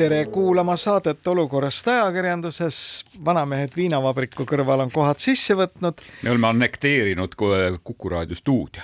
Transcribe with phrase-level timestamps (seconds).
[0.00, 3.04] tere kuulama saadet Olukorrast ajakirjanduses.
[3.24, 6.00] vanamehed viinavabriku kõrval on kohad sisse võtnud.
[6.22, 7.34] me oleme annekteerinud
[7.84, 8.82] Kuku raadio stuudio.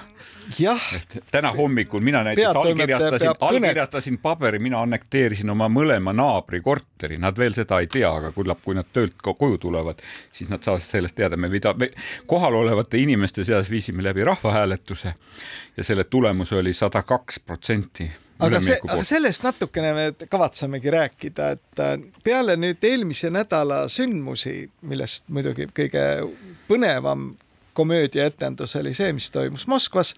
[0.59, 0.83] jah.
[1.31, 7.57] täna hommikul mina näiteks allkirjastasin, allkirjastasin paberi, mina annekteerisin oma mõlema naabri korteri, nad veel
[7.57, 11.17] seda ei tea, aga küllap, kui nad töölt ka koju tulevad, siis nad saavad sellest
[11.17, 11.37] teada.
[11.37, 11.91] me vida-, me
[12.27, 15.15] kohalolevate inimeste seas viisime läbi rahvahääletuse
[15.77, 21.49] ja selle tulemus oli sada kaks protsenti aga see, aga sellest natukene me kavatsemegi rääkida,
[21.57, 24.59] et äh, peale nüüd eelmise nädala sündmusi,
[24.89, 26.07] millest muidugi kõige
[26.69, 27.33] põnevam
[27.77, 30.15] komöödiaetendus oli see, mis toimus Moskvas.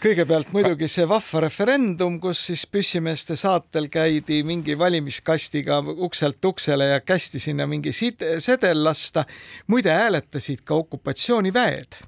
[0.00, 7.00] kõigepealt muidugi see vahva referendum, kus siis püssimeeste saatel käidi mingi valimiskastiga ukselt uksele ja
[7.04, 9.24] kästi sinna mingi sedel lasta.
[9.66, 12.00] muide hääletasid ka okupatsiooniväed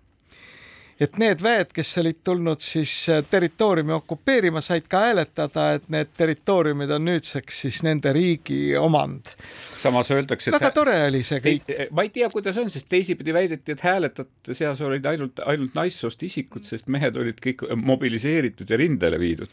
[1.03, 6.13] et need väed, kes olid tulnud siis äh, territooriumi okupeerima, said ka hääletada, et need
[6.17, 9.35] territooriumid on nüüdseks siis nende riigi omand.
[9.83, 11.71] samas öeldakse, et väga tore oli see kõik.
[11.91, 16.23] ma ei tea, kuidas on, sest teisipidi väideti, et hääletajate seas olid ainult, ainult naissoost
[16.23, 19.51] isikud, sest mehed olid kõik mobiliseeritud ja rindele viidud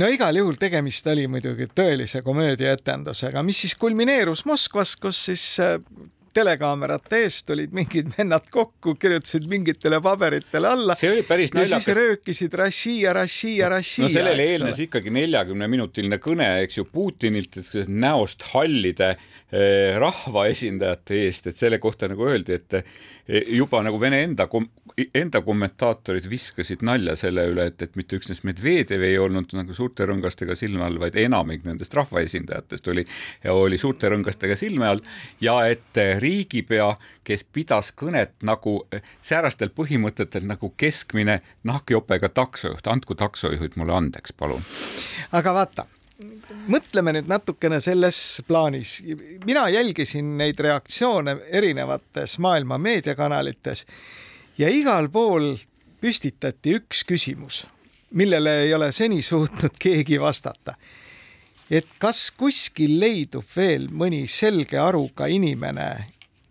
[0.00, 5.76] no igal juhul tegemist oli muidugi tõelise komöödiaetendusega, mis siis kulmineerus Moskvas, kus siis äh,
[6.36, 10.96] telekaamerate eest tulid mingid vennad kokku, kirjutasid mingitele paberitele alla.
[10.98, 11.72] see oli päris naljakas.
[11.72, 14.08] ja siis röökisid Rossija, Rossija, Rossija.
[14.08, 21.50] no sellele eelnes ikkagi neljakümne minutiline kõne, eks ju, Putinilt näost hallide eh, rahvaesindajate eest,
[21.50, 22.92] et selle kohta nagu öeldi, et eh,
[23.58, 24.68] juba nagu Vene enda kom
[25.14, 30.06] enda kommentaatorid viskasid nalja selle üle, et, et mitte üksnes Medvedev ei olnud nagu suurte
[30.08, 33.04] rõngastega silme all, vaid enamik nendest rahvaesindajatest oli,
[33.52, 35.04] oli suurte rõngastega silme all
[35.40, 36.90] ja et riigipea,
[37.24, 38.80] kes pidas kõnet nagu
[39.22, 44.62] säärastel põhimõtetel nagu keskmine nahkjopega taksojuht, andku taksojuhid mulle andeks, palun.
[45.32, 45.86] aga vaata
[46.70, 49.00] mõtleme nüüd natukene selles plaanis.
[49.44, 53.86] mina jälgisin neid reaktsioone erinevates maailma meediakanalites
[54.60, 55.54] ja igal pool
[56.00, 57.64] püstitati üks küsimus,
[58.16, 60.74] millele ei ole seni suutnud keegi vastata.
[61.70, 66.06] et kas kuskil leidub veel mõni selge aruga inimene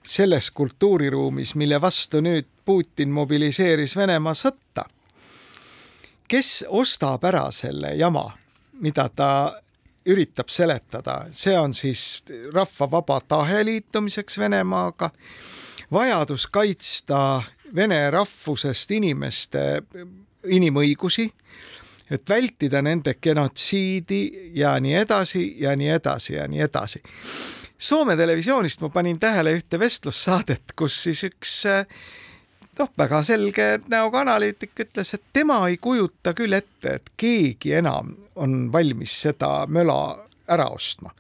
[0.06, 4.86] selles kultuuriruumis, mille vastu nüüd Putin mobiliseeris Venemaa sõtta,
[6.28, 8.24] kes ostab ära selle jama,
[8.80, 9.30] mida ta
[10.06, 15.12] üritab seletada, see on siis rahva vaba tahe liitumiseks Venemaaga,
[15.92, 17.42] vajadus kaitsta
[17.76, 19.64] vene rahvusest inimeste
[20.50, 21.26] inimõigusi,
[22.10, 27.02] et vältida nende genotsiidi ja nii edasi ja nii edasi ja nii edasi.
[27.80, 31.54] Soome televisioonist ma panin tähele ühte vestlussaadet, kus siis üks
[32.80, 38.16] noh, väga selge näoga analüütik ütles, et tema ei kujuta küll ette, et keegi enam
[38.36, 40.02] on valmis seda möla
[40.50, 41.14] ära ostma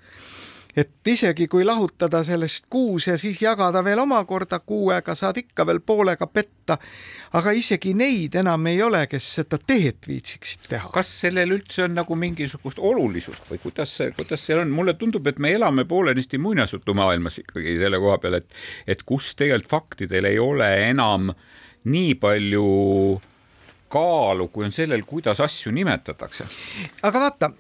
[0.80, 5.82] et isegi kui lahutada sellest kuus ja siis jagada veel omakorda kuuega, saad ikka veel
[5.86, 6.78] poolega petta.
[7.34, 10.92] aga isegi neid enam ei ole, kes seda tehet viitsiksid teha.
[10.94, 15.28] kas sellel üldse on nagu mingisugust olulisust või kuidas see, kuidas see on, mulle tundub,
[15.28, 18.54] et me elame poolenisti muinasjutumaailmas ikkagi selle koha peal, et,
[18.88, 21.34] et kus tegelikult faktidel ei ole enam
[21.90, 22.70] nii palju
[23.90, 26.46] kaalu, kui on sellel, kuidas asju nimetatakse.
[27.04, 27.52] aga vaata,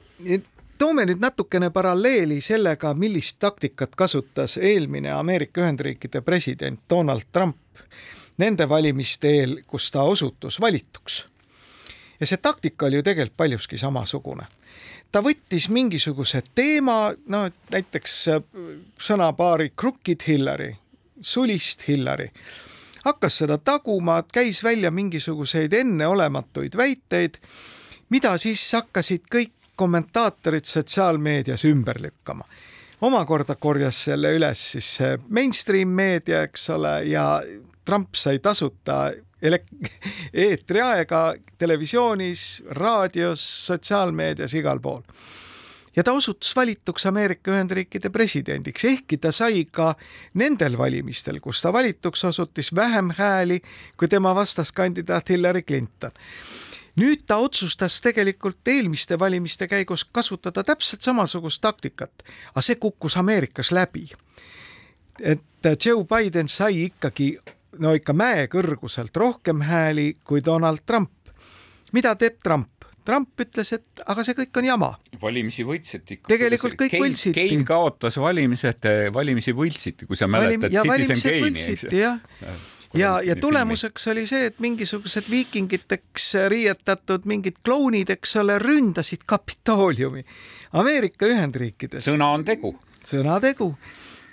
[0.79, 7.57] toome nüüd natukene paralleeli sellega, millist taktikat kasutas eelmine Ameerika Ühendriikide president Donald Trump
[8.39, 11.25] nende valimiste eel, kus ta osutus valituks.
[12.19, 14.47] ja see taktika oli ju tegelikult paljuski samasugune.
[15.11, 18.41] ta võttis mingisuguse teema, no näiteks äh,
[18.97, 20.75] sõnapaari crooked Hillary,
[21.21, 22.29] sulist Hillary,
[23.03, 27.37] hakkas seda taguma, käis välja mingisuguseid enneolematuid väiteid,
[28.09, 32.43] mida siis hakkasid kõik kommentaatorid sotsiaalmeedias ümber lükkama.
[33.01, 37.41] omakorda korjas selle üles siis see mainstream meedia, eks ole, ja
[37.85, 39.11] Trump sai tasuta
[40.45, 41.21] eetriaega
[41.57, 45.01] televisioonis, raadios, sotsiaalmeedias, igal pool.
[45.95, 49.93] ja ta osutus valituks Ameerika Ühendriikide presidendiks, ehkki ta sai ka
[50.33, 53.61] nendel valimistel, kus ta valituks osutus, vähem hääli
[53.97, 56.11] kui tema vastaskandidaat Hillary Clinton
[56.99, 63.71] nüüd ta otsustas tegelikult eelmiste valimiste käigus kasutada täpselt samasugust taktikat, aga see kukkus Ameerikas
[63.71, 64.09] läbi.
[65.19, 67.37] et Joe Biden sai ikkagi
[67.79, 71.11] no ikka mäekõrguselt rohkem hääli kui Donald Trump.
[71.91, 72.69] mida teeb Trump?
[73.05, 74.89] Trump ütles, et aga see kõik on jama.
[75.21, 77.35] valimisi võltsiti tegelikult kõik Kein, võltsiti.
[77.37, 82.59] Kein kaotas valimised, valimisi võltsiti, kui sa mäletad Valim, Citizen Keini, eks ju.
[82.93, 84.19] Ja, ja tulemuseks filmi.
[84.19, 90.23] oli see, et mingisugused viikingiteks riietatud mingid klounid, eks ole, ründasid Kapitooliumi
[90.73, 92.05] Ameerika Ühendriikides.
[92.09, 92.75] sõna on tegu.
[93.05, 93.75] sõna tegu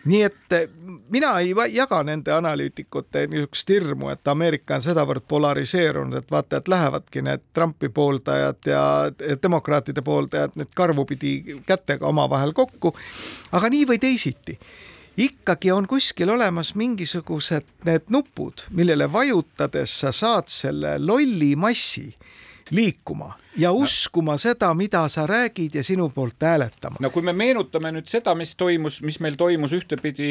[0.06, 0.68] nii et eh,
[1.10, 6.68] mina ei jaga nende analüütikute niisugust hirmu, et Ameerika on sedavõrd polariseerunud, et vaata, et
[6.68, 8.82] lähevadki need Trumpi pooldajad ja
[9.42, 12.94] demokraatide pooldajad nüüd karvupidi kätega omavahel kokku.
[13.52, 14.58] aga nii või teisiti
[15.16, 22.10] ikkagi on kuskil olemas mingisugused need nupud, millele vajutades sa saad selle lolli massi
[22.70, 24.38] liikuma ja uskuma no.
[24.38, 26.96] seda, mida sa räägid ja sinu poolt hääletama.
[27.00, 30.30] no kui me meenutame nüüd seda, mis toimus, mis meil toimus ühtepidi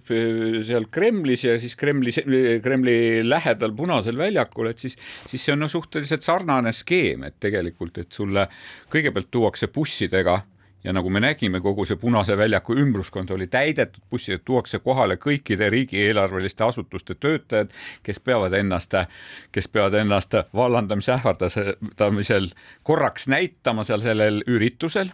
[0.00, 2.14] äh, seal Kremlis ja siis Kremli,
[2.62, 2.96] Kremli
[3.28, 4.96] lähedal Punasel väljakul, et siis,
[5.28, 8.48] siis see on no suhteliselt sarnane skeem, et tegelikult, et sulle
[8.90, 10.40] kõigepealt tuuakse bussidega
[10.84, 15.68] ja nagu me nägime, kogu see Punase väljaku ümbruskond oli täidetud, bussid tuuakse kohale kõikide
[15.70, 17.72] riigieelarveliste asutuste töötajad,
[18.02, 18.96] kes peavad ennast,
[19.52, 22.50] kes peavad ennast vallandamise ähvardamisel
[22.82, 25.12] korraks näitama seal sellel üritusel.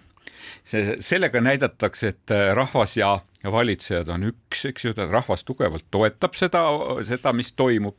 [0.65, 6.35] see, sellega näidatakse, et rahvas ja ja valitsejad on üks, eks ju, rahvas tugevalt toetab
[6.35, 6.65] seda,
[7.07, 7.95] seda, mis toimub,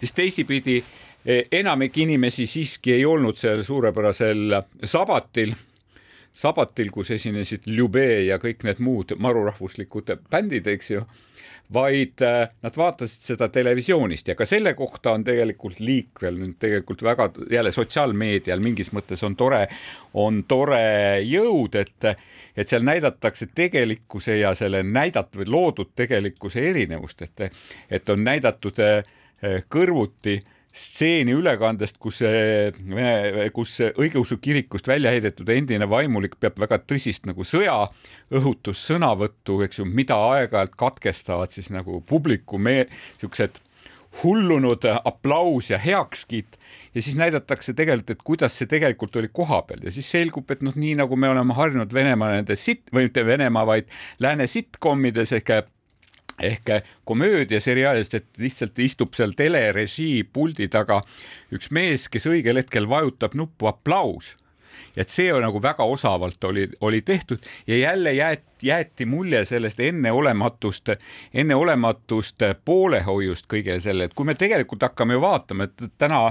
[0.00, 0.82] siis teisipidi
[1.52, 5.54] enamik inimesi siiski ei olnud sellel suurepärasel sabatil
[6.32, 11.02] sabatil, kus esinesid Ljube ja kõik need muud marurahvuslikud bändid, eks ju,
[11.72, 17.02] vaid äh, nad vaatasid seda televisioonist ja ka selle kohta on tegelikult liikvel nüüd tegelikult
[17.06, 19.66] väga jälle sotsiaalmeedial mingis mõttes on tore,
[20.14, 22.10] on tore jõud, et,
[22.56, 27.50] et seal näidatakse tegelikkuse ja selle näidatud või loodud tegelikkuse erinevust, et,
[27.90, 29.04] et on näidatud äh,
[29.70, 30.40] kõrvuti
[30.72, 37.42] stseeni ülekandest, kus Vene, kus õigeusu kirikust välja heidetud endine vaimulik peab väga tõsist nagu
[37.46, 42.86] sõjaõhutussõnavõttu, eks ju, mida aeg-ajalt katkestavad siis nagu publiku me-,
[43.22, 43.50] siuksed
[44.22, 46.58] hullunud aplaus ja heakskiit
[46.94, 49.80] ja siis näidatakse tegelikult, et kuidas see tegelikult oli kohapeal.
[49.86, 53.26] Ja siis selgub, et noh, nii nagu me oleme harjunud Venemaa nende sit- või mitte
[53.26, 53.84] Venemaa, vaid
[54.18, 55.50] lääne sitcomides ehk
[56.42, 61.02] ehk komöödiaseriaalist, et lihtsalt istub seal telerežii puldi taga
[61.54, 64.36] üks mees, kes õigel hetkel vajutab nuppu aplaus.
[64.96, 69.44] Ja et see on nagu väga osavalt oli, oli tehtud ja jälle jäeti, jäeti mulje
[69.44, 70.94] sellest enneolematust,
[71.34, 76.22] enneolematust poolehoiust kõige selle, et kui me tegelikult hakkame ju vaatama, et täna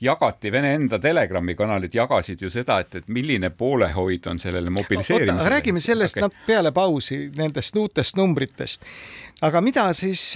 [0.00, 5.48] jagati, Vene enda Telegrami kanalid jagasid ju seda, et, et milline poolehoid on sellele mobiliseerimisele.
[5.48, 6.44] räägime sellest okay.
[6.46, 8.84] peale pausi, nendest uutest numbritest.
[9.42, 10.34] aga mida siis,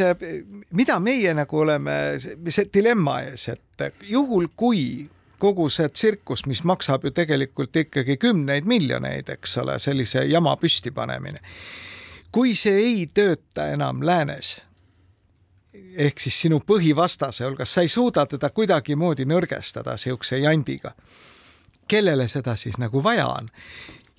[0.70, 1.96] mida meie nagu oleme,
[2.48, 5.08] see dilemma ees, et juhul kui
[5.38, 11.40] kogu see tsirkus, mis maksab ju tegelikult ikkagi kümneid miljoneid, eks ole, sellise jama püstipanemine.
[12.32, 14.60] kui see ei tööta enam läänes
[15.74, 20.94] ehk siis sinu põhivastase hulgas, sa ei suuda teda kuidagimoodi nõrgestada siukse jandiga.
[21.88, 23.50] kellele seda siis nagu vaja on?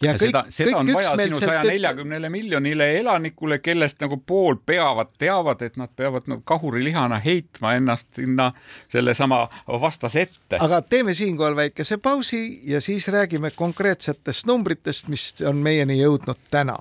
[0.01, 5.13] ja kõik, seda, seda on vaja sinu saja neljakümnele miljonile elanikule, kellest nagu pool peavad,
[5.17, 8.51] teavad, et nad peavad nagu kahurilihana heitma ennast sinna
[8.91, 9.47] sellesama
[9.81, 10.59] vastase ette.
[10.59, 16.77] aga teeme siinkohal väikese pausi ja siis räägime konkreetsetest numbritest, mis on meieni jõudnud täna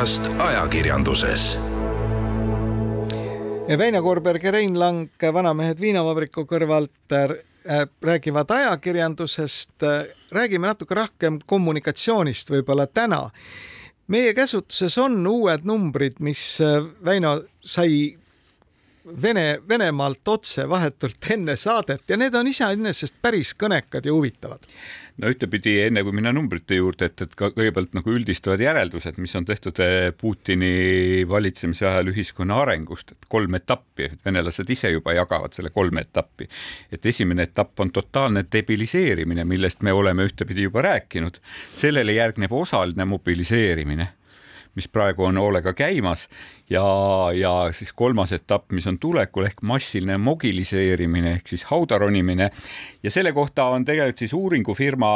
[0.00, 1.58] olukorrast ajakirjanduses.
[3.78, 9.82] Väino Koorberg ja Rein Lang Vanamehed viinavabriku kõrvalt äh, räägivad ajakirjandusest.
[10.32, 13.30] räägime natuke rohkem kommunikatsioonist võib-olla täna.
[14.06, 18.16] meie käsutuses on uued numbrid, mis äh, Väino sai
[19.22, 24.66] Vene, Venemaalt otse vahetult enne saadet ja need on iseenesest päris kõnekad ja huvitavad.
[25.20, 29.34] no ühtepidi, enne kui minna numbrite juurde, et, et ka kõigepealt nagu üldistavad järeldused, mis
[29.36, 35.16] on tehtud eh, Putini valitsemise ajal ühiskonna arengust, et kolm etappi, et venelased ise juba
[35.18, 36.48] jagavad selle kolme etappi.
[36.92, 41.42] et esimene etapp on totaalne debiliseerimine, millest me oleme ühtepidi juba rääkinud,
[41.74, 44.08] sellele järgneb osaline mobiliseerimine
[44.74, 46.28] mis praegu on hoolega käimas
[46.70, 46.84] ja,
[47.34, 52.50] ja siis kolmas etapp, mis on tulekul ehk massiline mogiliseerimine ehk siis hauda ronimine
[53.02, 55.10] ja selle kohta on tegelikult siis uuringufirma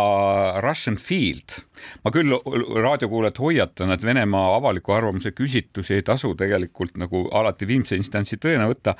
[0.65, 1.61] Russian Field.
[2.05, 2.33] ma küll
[2.81, 8.69] raadiokuulajat hoiatan, et Venemaa avaliku arvamuse küsitlusi ei tasu tegelikult nagu alati viimse instantsi tõena
[8.71, 8.95] võtta,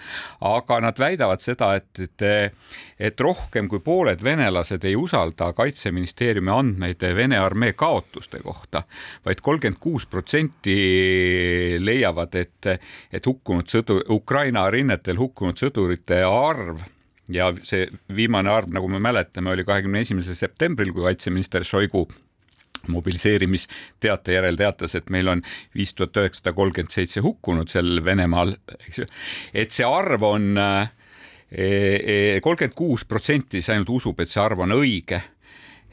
[0.45, 2.25] aga nad väidavad seda, et, et,
[2.99, 8.85] et rohkem kui pooled venelased ei usalda kaitseministeeriumi andmeid Vene armee kaotuste kohta vaid,
[9.25, 12.69] vaid kolmkümmend kuus protsenti leiavad, et,
[13.13, 16.85] et hukkunud sõdur, Ukraina rinnetel hukkunud sõdurite arv
[17.33, 22.07] ja see viimane arv, nagu me mäletame, oli kahekümne esimesel septembril, kui kaitseminister Šoigu
[22.93, 25.43] mobiliseerimisteate järel teatas, et meil on
[25.77, 28.53] viis tuhat üheksasada kolmkümmend seitse hukkunut seal Venemaal,
[28.89, 29.07] eks ju.
[29.57, 30.91] et see arv on eh,
[31.51, 35.23] eh, kolmkümmend kuus protsenti, see ainult usub, et see arv on õige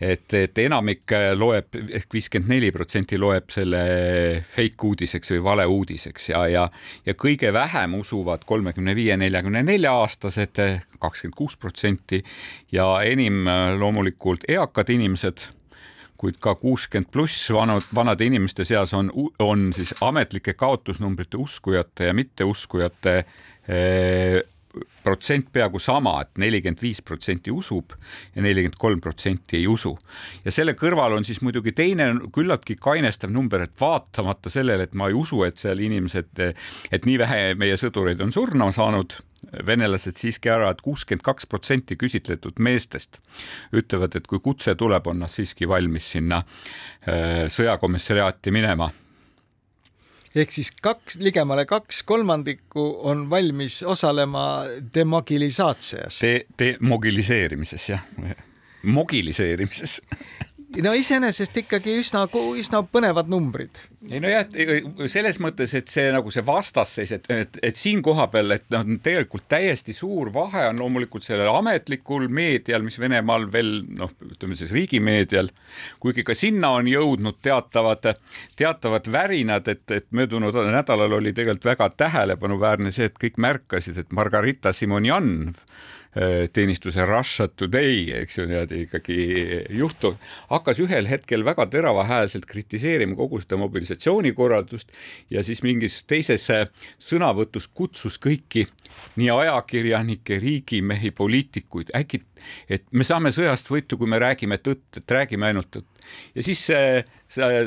[0.02, 3.82] et, et enamik loeb ehk viiskümmend neli protsenti loeb selle
[4.56, 6.66] fake uudiseks või valeuudiseks ja, ja,
[7.06, 10.62] ja kõige vähem usuvad kolmekümne viie, neljakümne nelja aastased,
[11.00, 12.24] kakskümmend kuus protsenti
[12.74, 13.46] ja enim
[13.80, 15.48] loomulikult eakad inimesed
[16.22, 19.10] kuid ka kuuskümmend pluss vanud, vanade inimeste seas on,
[19.42, 24.42] on siis ametlike kaotusnumbrite uskujate ja mitteuskujate eh,
[25.04, 27.96] protsent peaaegu sama et, et nelikümmend viis protsenti usub
[28.36, 29.94] ja nelikümmend kolm protsenti ei usu.
[30.46, 35.10] ja selle kõrval on siis muidugi teine küllaltki kainestav number, et vaatamata sellele, et ma
[35.10, 36.46] ei usu, et seal inimesed,
[36.92, 39.18] et nii vähe meie sõdureid on surma saanud,
[39.66, 43.20] venelased siiski arvavad, et kuuskümmend kaks protsenti küsitletud meestest
[43.74, 48.92] ütlevad, et kui kutse tuleb, on nad siiski valmis sinna äh, sõjakomissariaati minema
[50.36, 56.46] ehk siis kaks, ligemale kaks kolmandikku on valmis osalema demogilisatsias De,.
[56.60, 58.06] Demogiliseerimises jah,
[58.84, 60.02] mogiliseerimises
[60.80, 62.24] no iseenesest ikkagi üsna,
[62.58, 63.80] üsna põnevad numbrid.
[64.10, 64.46] ei nojah,
[65.12, 69.48] selles mõttes, et see nagu see vastasseis, et, et, et siin kohapeal, et noh, tegelikult
[69.52, 75.52] täiesti suur vahe on loomulikult sellel ametlikul meedial, mis Venemaal veel noh, ütleme siis riigimeedial,
[76.04, 78.14] kuigi ka sinna on jõudnud teatavad,
[78.60, 84.16] teatavad värinad, et, et möödunud nädalal oli tegelikult väga tähelepanuväärne see, et kõik märkasid, et
[84.16, 85.52] Margarita Simonjan
[86.54, 89.18] teenistuse Russia Today, eks ju, niimoodi ikkagi
[89.80, 90.14] juhtu,
[90.50, 94.92] hakkas ühel hetkel väga teravahäälselt kritiseerima kogu seda mobilisatsioonikorraldust
[95.32, 96.50] ja siis mingis teises
[97.00, 98.66] sõnavõtus kutsus kõiki
[99.22, 102.22] nii ajakirjanikke, riigimehi, poliitikuid, äkki,
[102.70, 105.91] et me saame sõjast võitu, kui me räägime tõtt, et räägime ainult tõtt
[106.36, 106.66] ja siis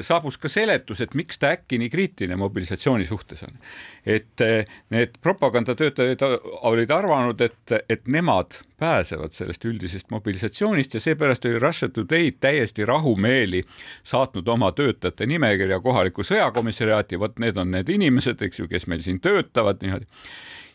[0.04, 3.58] saabus ka seletus, et miks ta äkki nii kriitiline mobilisatsiooni suhtes on.
[4.06, 6.24] et eh, need propagandatöötajad
[6.70, 12.84] olid arvanud, et, et nemad pääsevad sellest üldisest mobilisatsioonist ja seepärast oli Russia Today täiesti
[12.84, 13.62] rahumeeli
[14.02, 19.04] saatnud oma töötajate nimekirja kohalikku sõjakomissariaati, vot need on need inimesed, eks ju, kes meil
[19.04, 20.10] siin töötavad niimoodi.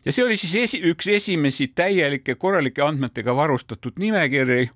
[0.05, 4.69] Ja see oli siis esi, üks esimesi täielike korralike andmetega varustatud nimekirju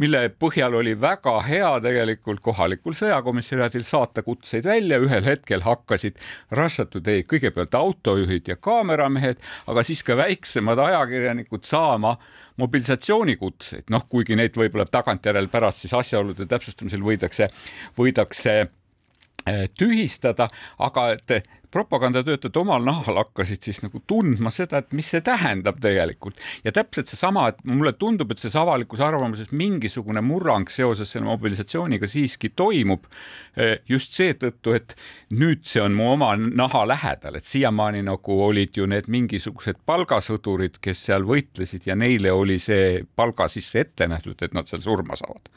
[0.00, 6.18] mille põhjal oli väga hea tegelikult kohalikul sõjakomissariaadil saata kutseid välja, ühel hetkel hakkasid
[6.54, 12.16] Russia Today kõigepealt autojuhid ja kaameramehed, aga siis ka väiksemad ajakirjanikud saama
[12.60, 17.50] mobilisatsioonikutseid, noh, kuigi neid võib-olla tagantjärele pärast siis asjaolude täpsustamisel võidakse,
[17.98, 21.38] võidakse eh, tühistada, aga et
[21.74, 26.38] propagandatöötajad omal nahal hakkasid siis nagu tundma seda, et mis see tähendab tegelikult.
[26.64, 32.06] Ja täpselt seesama, et mulle tundub, et selles avalikus arvamuses mingisugune murrang seoses selle mobilisatsiooniga
[32.10, 33.08] siiski toimub
[33.56, 34.94] eh, just seetõttu, et
[35.34, 40.78] nüüd see on mu oma naha lähedal, et siiamaani nagu olid ju need mingisugused palgasõdurid,
[40.84, 45.18] kes seal võitlesid ja neile oli see palga sisse ette nähtud, et nad seal surma
[45.18, 45.50] saavad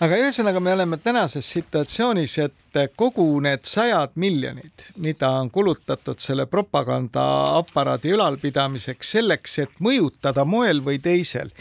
[0.00, 6.46] aga ühesõnaga, me oleme tänases situatsioonis, et kogu need sajad miljonid, mida on kulutatud selle
[6.50, 11.52] propagandaaparaadi ülalpidamiseks, selleks, et mõjutada moel või teisel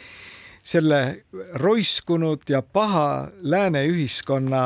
[0.69, 1.24] selle
[1.58, 4.63] roiskunud ja paha lääne ühiskonna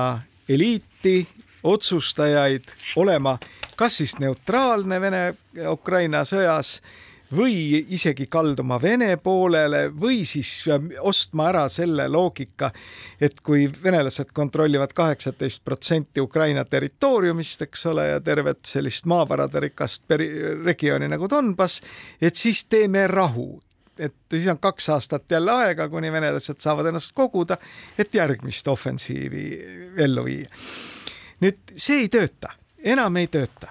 [0.49, 1.21] eliiti,
[1.63, 3.37] otsustajaid olema
[3.75, 6.77] kas siis neutraalne Vene-Ukraina sõjas
[7.35, 10.63] või isegi kalduma Vene poolele või siis
[11.01, 12.71] ostma ära selle loogika,
[13.21, 20.09] et kui venelased kontrollivad kaheksateist protsenti Ukraina territooriumist, eks ole, ja tervet sellist maavarade rikast
[20.65, 21.81] regiooni nagu Donbass,
[22.21, 23.61] et siis teeme rahu.
[23.99, 27.59] Et siis on kaks aastat jälle aega, kuni venelased saavad ennast koguda,
[27.97, 29.45] et järgmist ofensiivi
[29.97, 30.49] ellu viia.
[31.43, 33.69] nüüd see ei tööta, enam ei tööta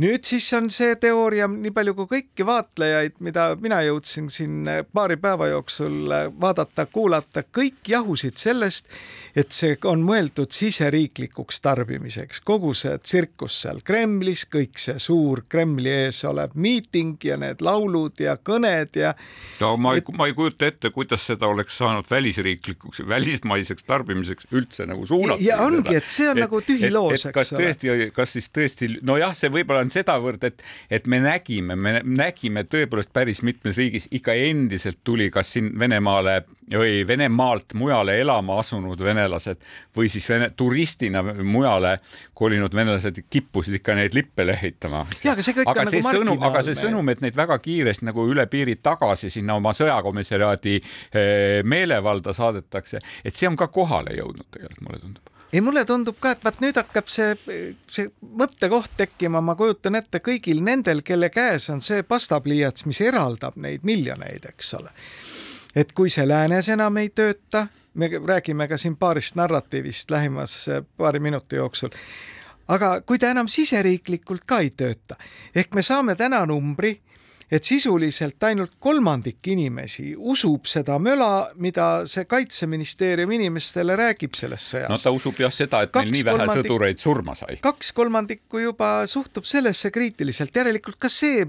[0.00, 5.18] nüüd siis on see teooria, nii palju kui kõiki vaatlejaid, mida mina jõudsin siin paari
[5.20, 8.88] päeva jooksul vaadata, kuulata, kõik jahusid sellest,
[9.36, 15.92] et see on mõeldud siseriiklikuks tarbimiseks, kogu see tsirkus seal Kremlis, kõik see suur Kremli
[16.06, 19.14] ees olev miiting ja need laulud ja kõned ja.
[19.60, 24.50] no ma ei et..., ma ei kujuta ette, kuidas seda oleks saanud välisriiklikuks, välismaiseks tarbimiseks
[24.52, 25.42] üldse nagu suunata.
[25.44, 28.90] ja ongi, et see on et, nagu tühi loos, eks kas tõesti, kas siis tõesti,
[29.06, 34.08] nojah, see võib-olla on sedavõrd, et, et me nägime, me nägime tõepoolest päris mitmes riigis
[34.14, 39.64] ikka endiselt tuli, kas siin Venemaale või Venemaalt mujale elama asunud venelased
[39.96, 41.98] või siis vene, turistina mujale
[42.34, 45.04] kolinud venelased kippusid ikka neid lippe lehitama.
[45.04, 48.46] aga see aga see nagu sõnum, aga see sõnum, et neid väga kiiresti nagu üle
[48.50, 54.86] piiri tagasi sinna oma sõjakomissariaadi eh, meelevalda saadetakse, et see on ka kohale jõudnud tegelikult,
[54.86, 55.36] mulle tundub.
[55.50, 57.32] Ei, mulle tundub ka, et vaat nüüd hakkab see,
[57.90, 58.06] see
[58.38, 63.82] mõttekoht tekkima, ma kujutan ette kõigil nendel, kelle käes on see pastapliiats, mis eraldab neid
[63.86, 64.94] miljoneid, eks ole.
[65.74, 70.66] Et kui see läänes enam ei tööta, me räägime ka siin paarist narratiivist lähimas
[70.96, 71.90] paari minuti jooksul,
[72.68, 75.16] aga kui ta enam siseriiklikult ka ei tööta,
[75.54, 77.00] ehk me saame täna numbri
[77.50, 84.92] et sisuliselt ainult kolmandik inimesi usub seda möla, mida see kaitseministeerium inimestele räägib sellest sõjast.
[84.92, 87.58] no ta usub jah seda, et kaks meil nii vähe sõdureid surma sai.
[87.62, 91.46] kaks kolmandikku juba suhtub sellesse kriitiliselt, järelikult ka see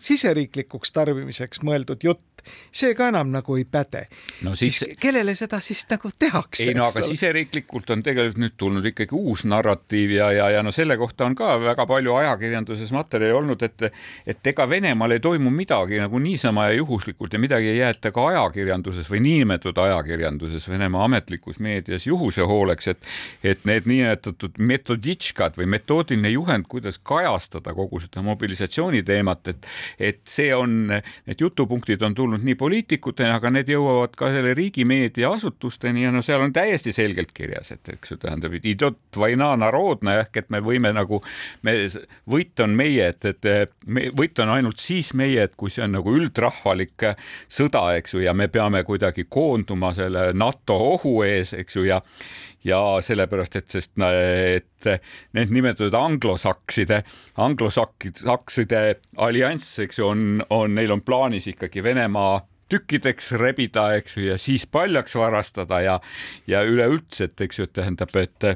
[0.00, 4.04] siseriiklikuks tarbimiseks mõeldud jutt, see ka enam nagu ei päde
[4.44, 4.54] no,.
[4.54, 6.68] siis, siis kellele seda siis nagu tehakse?
[6.68, 10.72] ei no aga siseriiklikult on tegelikult nüüd tulnud ikkagi uus narratiiv ja, ja, ja no
[10.74, 13.88] selle kohta on ka väga palju ajakirjanduses materjali olnud, et,
[14.26, 18.12] et ega Venemaal ei tohi toimu midagi nagu niisama ja juhuslikult ja midagi ei jäeta
[18.14, 23.08] ka ajakirjanduses või niinimetatud ajakirjanduses, Venemaa ametlikus meedias juhuse hooleks, et
[23.44, 29.66] et need niinimetatud metoditškad või metoodiline juhend, kuidas kajastada kogu seda mobilisatsiooni teemat, et
[29.98, 30.86] et see on,
[31.26, 36.22] need jutupunktid on tulnud nii poliitikuteni, aga need jõuavad ka selle riigimeedia asutusteni ja no
[36.22, 38.54] seal on täiesti selgelt kirjas, et eks ju, tähendab,
[40.20, 41.20] ehk et me võime nagu,
[41.66, 41.76] me,
[42.30, 45.84] võit on meie, et, et me, võit on ainult siis meie meie, et kui see
[45.86, 47.08] on nagu üldrahvalik
[47.48, 52.02] sõda, eks ju, ja me peame kuidagi koonduma selle NATO ohu ees, eks ju, ja
[52.64, 54.88] ja sellepärast, et sest, et
[55.36, 57.02] need nimetatud anglosakside,
[57.44, 58.82] anglosakside
[59.20, 62.38] allianss, eks ju, on, on, neil on plaanis ikkagi Venemaa
[62.72, 65.98] tükkideks rebida, eks ju, ja siis paljaks varastada ja,
[66.48, 68.48] ja üleüldse, et eks ju, tähendab, et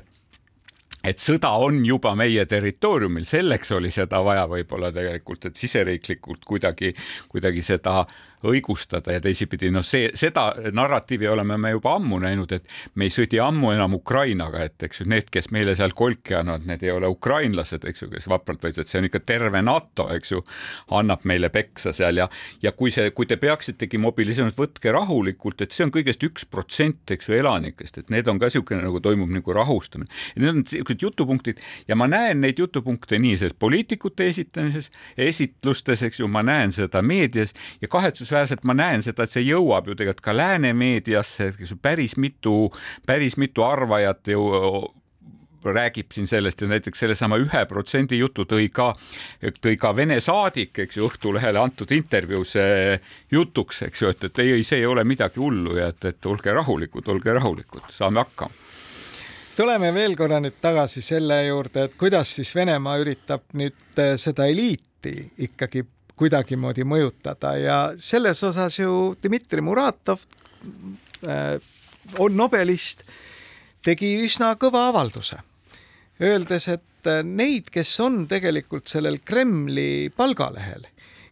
[1.04, 6.94] et sõda on juba meie territooriumil, selleks oli seda vaja võib-olla tegelikult, et siseriiklikult kuidagi,
[7.30, 8.02] kuidagi seda
[8.46, 13.14] õigustada ja teisipidi noh, see, seda narratiivi oleme me juba ammu näinud, et me ei
[13.14, 16.92] sõdi ammu enam Ukrainaga, et eks ju need, kes meile seal kolki annavad, need ei
[16.94, 20.42] ole ukrainlased, eks ju, kes vapralt võitlevad, see on ikka terve NATO, eks ju,
[20.98, 22.28] annab meile peksa seal ja,
[22.62, 27.02] ja kui see, kui te peaksitegi mobiliseerima, võtke rahulikult, et see on kõigest üks protsent,
[27.14, 30.08] eks ju, elanikest, et need on ka niisugune nagu toimub nagu rahustamine.
[30.38, 36.22] Need on niisugused jutupunktid ja ma näen neid jutupunkte nii selles poliitikute esitamises, esitlustes, eks
[36.22, 39.96] ju, ma näen seda meedias ja kahetsus kahetsusväärselt ma näen seda, et see jõuab ju
[39.96, 42.70] tegelikult ka lääne meediasse, päris mitu,
[43.06, 44.44] päris mitu arvajat ju
[45.64, 48.92] räägib siin sellest ja näiteks sellesama ühe protsendi jutu tõi ka,
[49.60, 52.54] tõi ka Vene saadik, eks ju, Õhtulehele antud intervjuus
[53.30, 56.54] jutuks, eks ju, et, et ei, see ei ole midagi hullu ja et, et olge
[56.54, 58.64] rahulikud, olge rahulikud, saame hakkama.
[59.58, 65.16] Tuleme veel korra nüüd tagasi selle juurde, et kuidas siis Venemaa üritab nüüd seda eliiti
[65.48, 65.82] ikkagi
[66.18, 70.22] kuidagimoodi mõjutada ja selles osas ju Dmitri Muratov
[71.26, 71.56] äh,
[72.18, 73.04] on nobelist,
[73.84, 75.40] tegi üsna kõva avalduse,
[76.22, 80.88] öeldes, et äh, neid, kes on tegelikult sellel Kremli palgalehel,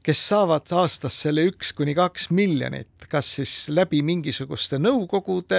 [0.06, 5.58] kes saavad aastas selle üks kuni kaks miljonit, kas siis läbi mingisuguste nõukogude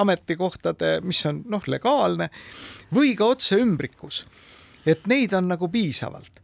[0.00, 2.28] ametikohtade, mis on noh, legaalne
[2.94, 4.26] või ka otse ümbrikus.
[4.86, 6.40] et neid on nagu piisavalt.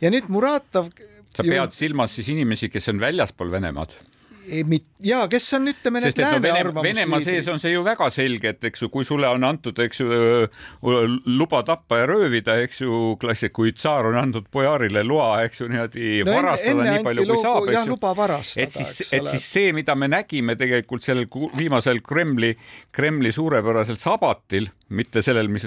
[0.00, 0.92] ja nüüd Muratov
[1.36, 1.76] sa pead ju...
[1.76, 3.96] silmas siis inimesi, kes on väljaspool Venemaad?
[5.02, 6.98] ja kes on, ütleme need lääne no, Vene, arvamusliidrid.
[6.98, 10.02] Venemaa sees on see ju väga selge, et eks ju, kui sulle on antud, eks
[10.02, 10.08] ju,
[11.38, 15.70] luba tappa ja röövida, eks ju, klassik, kui tsaar on andnud pojaarile loa, eks ju,
[15.72, 18.62] niimoodi no, varastada enne, enne nii palju, kui saab, eks ju.
[18.66, 22.54] et siis, et siis see, mida me nägime tegelikult sellel viimasel Kremli,
[22.94, 25.66] Kremli suurepärasel sabatil mitte sellel, mis,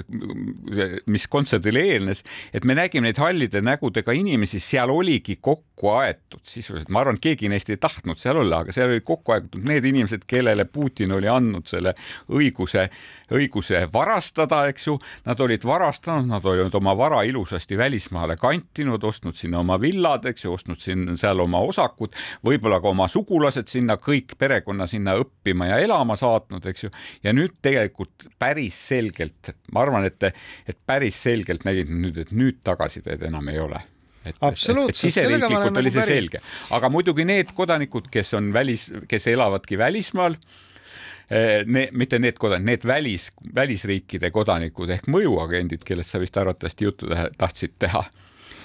[1.10, 2.22] mis kontserdile eelnes,
[2.54, 7.26] et me nägime neid hallide nägudega inimesi, seal oligi kokku aetud sisuliselt, ma arvan, et
[7.28, 11.14] keegi neist ei tahtnud seal olla, aga seal olid kokku aetud need inimesed, kellele Putin
[11.16, 11.94] oli andnud selle
[12.32, 12.88] õiguse,
[13.34, 14.96] õiguse varastada, eks ju.
[15.26, 20.46] Nad olid varastanud, nad olid oma vara ilusasti välismaale kantinud, ostnud sinna oma villad, eks
[20.46, 25.70] ju, ostnud siin seal oma osakud, võib-olla ka oma sugulased sinna, kõik perekonna sinna õppima
[25.70, 26.92] ja elama saatnud, eks ju.
[27.24, 28.78] ja nüüd tegelikult päris
[29.16, 30.22] selgelt, ma arvan, et,
[30.68, 33.80] et päris selgelt nägid nüüd, et nüüd tagasiteed enam ei ole
[34.26, 36.14] et, et siseriiklikult oli see päri.
[36.14, 36.40] selge,
[36.74, 42.70] aga muidugi need kodanikud, kes on välis, kes elavadki välismaal eh, ne, mitte need kodanikud,
[42.72, 48.02] need välis, välisriikide kodanikud ehk mõjuagendid, kellest sa vist arvatavasti juttu tahtsid teha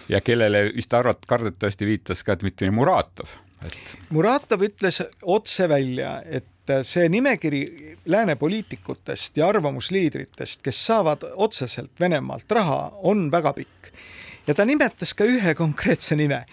[0.09, 3.29] ja kellele vist arvat-, kardetavasti viitas ka Dmitri Muratov
[3.65, 3.95] et....
[4.09, 6.47] Muratov ütles otse välja, et
[6.83, 13.91] see nimekiri lääne poliitikutest ja arvamusliidritest, kes saavad otseselt Venemaalt raha, on väga pikk
[14.47, 16.45] ja ta nimetas ka ühe konkreetse nime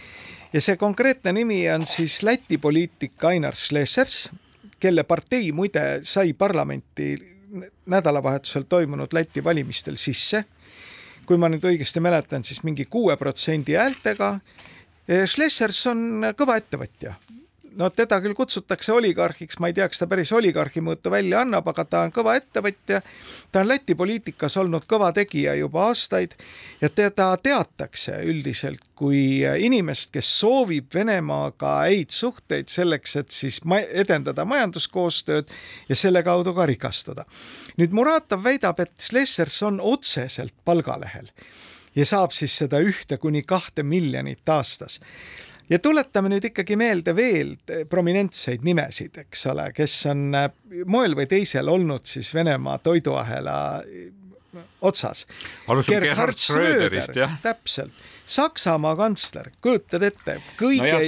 [0.53, 4.29] ja see konkreetne nimi on siis Läti poliitik Ainar Šlesers,
[4.81, 7.15] kelle partei muide sai parlamenti
[7.87, 10.45] nädalavahetusel toimunud Läti valimistel sisse.
[11.29, 14.39] kui ma nüüd õigesti mäletan, siis mingi kuue protsendi häältega.
[15.29, 17.13] Šlesers on kõva ettevõtja
[17.77, 21.69] no teda küll kutsutakse oligarhiks, ma ei tea, kas ta päris oligarhi mõõtu välja annab,
[21.71, 23.01] aga ta on kõva ettevõtja.
[23.53, 26.35] ta on Läti poliitikas olnud kõva tegija juba aastaid
[26.81, 34.45] ja teda teatakse üldiselt kui inimest, kes soovib Venemaaga häid suhteid selleks, et siis edendada
[34.45, 35.51] majanduskoostööd
[35.89, 37.25] ja selle kaudu ka rikastuda.
[37.77, 41.31] nüüd Muratov väidab, et Slessers on otseselt palgalehel
[41.95, 45.01] ja saab siis seda ühte kuni kahte miljonit aastas
[45.71, 47.55] ja tuletame nüüd ikkagi meelde veel
[47.91, 50.51] prominentseid nimesid, eks ole, kes on äh,
[50.89, 55.27] moel või teisel olnud siis Venemaa toiduahela äh, otsas.
[55.67, 57.37] alustame Gerhard Schröderist, jah.
[57.43, 57.93] täpselt
[58.29, 60.99] Saksamaa kantsler, kujutad ette, kõige no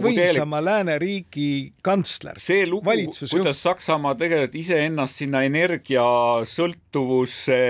[0.00, 0.64] võimsama teele...
[0.64, 2.38] lääneriigi kantsler.
[2.40, 2.88] see lugu,
[3.20, 7.60] kuidas Saksamaa tegelikult iseennast sinna energiasõltuvusse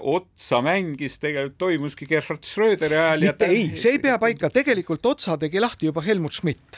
[0.00, 3.20] otsa mängis, tegelikult toimuski Gerhard Schröderi ajal.
[3.28, 3.50] mitte ja...
[3.52, 6.70] ei, see ei pea paika, tegelikult otsa tegi lahti juba Helmut Schmidt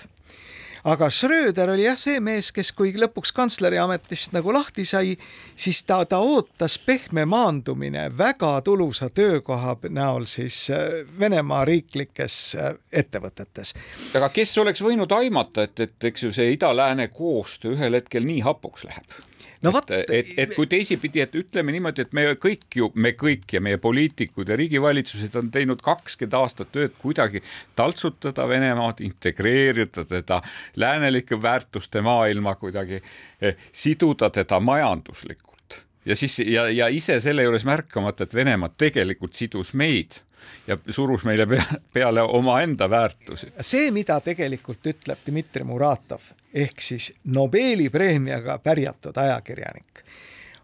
[0.86, 5.16] aga Schröder oli jah see mees, kes kui lõpuks kantsleri ametist nagu lahti sai,
[5.58, 12.74] siis ta, ta ootas pehme maandumine väga tulusa töökoha näol siis äh, Venemaa riiklikes äh,
[12.92, 13.74] ettevõtetes.
[14.14, 18.44] aga kes oleks võinud aimata, et, et eks ju see ida-lääne koostöö ühel hetkel nii
[18.46, 19.18] hapuks läheb?
[19.62, 19.90] No vot.
[19.90, 23.62] et, et, et kui teisipidi, et ütleme niimoodi, et me kõik ju, me kõik ja
[23.64, 27.42] meie poliitikud ja riigivalitsused on teinud kakskümmend aastat tööd kuidagi
[27.78, 30.42] taltsutada Venemaad, integreerida teda
[30.76, 33.02] läänelike väärtuste maailma kuidagi,
[33.40, 35.56] eh, siduda teda majanduslikult
[36.06, 40.20] ja siis ja, ja ise selle juures märkamata, et Venemaa tegelikult sidus meid
[40.66, 43.52] ja surus meile pea, peale omaenda väärtusi.
[43.60, 50.00] see, mida tegelikult ütleb Dmitri Muratov ehk siis Nobeli preemiaga pärjatud ajakirjanik,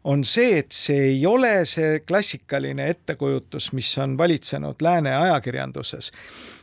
[0.05, 6.13] on see, et see ei ole see klassikaline ettekujutus, mis on valitsenud lääne ajakirjanduses.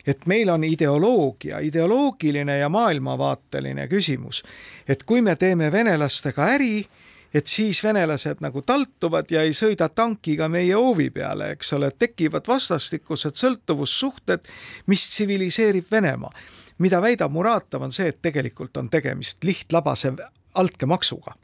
[0.08, 4.44] et meil on ideoloogia, ideoloogiline ja maailmavaateline küsimus,
[4.88, 6.88] et kui me teeme venelastega äri
[7.34, 12.48] et siis venelased nagu taltuvad ja ei sõida tankiga meie hoovi peale, eks ole, tekivad
[12.48, 14.48] vastastikused sõltuvussuhted,
[14.88, 16.34] mis tsiviliseerib Venemaa.
[16.80, 20.14] Mida väidab Muratov, on see, et tegelikult on tegemist lihtlabase
[20.54, 21.36] altkäemaksuga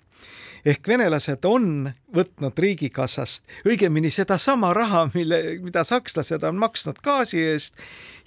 [0.65, 7.77] ehk venelased on võtnud riigikassast õigemini sedasama raha, mille, mida sakslased on maksnud gaasi eest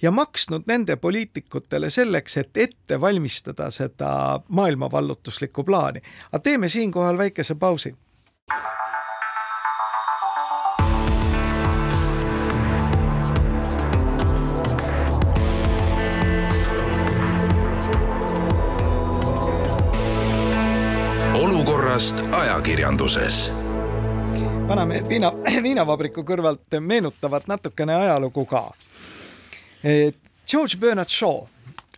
[0.01, 6.01] ja maksnud nende poliitikutele selleks, et ette valmistada seda maailmavallutuslikku plaani.
[6.31, 7.95] aga teeme siinkohal väikese pausi
[21.89, 23.51] olukorrast ajakirjanduses.
[24.67, 25.31] vanamehed viina,
[25.65, 28.61] viinavabriku kõrvalt meenutavad natukene ajalugu ka.
[30.45, 31.47] George Bernard Shaw,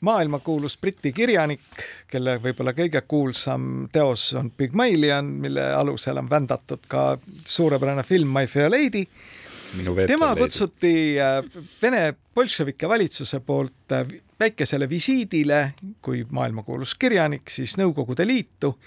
[0.01, 7.17] maailmakuulus Briti kirjanik, kelle võib-olla kõige kuulsam teos on Pygmalion, mille alusel on vändatud ka
[7.43, 9.06] suurepärane film My Fair Lady.
[10.08, 11.43] tema kutsuti äh,
[11.82, 14.08] Vene bolševike valitsuse poolt äh,
[14.39, 18.77] väikesele visiidile kui maailmakuulus kirjanik siis Nõukogude Liitu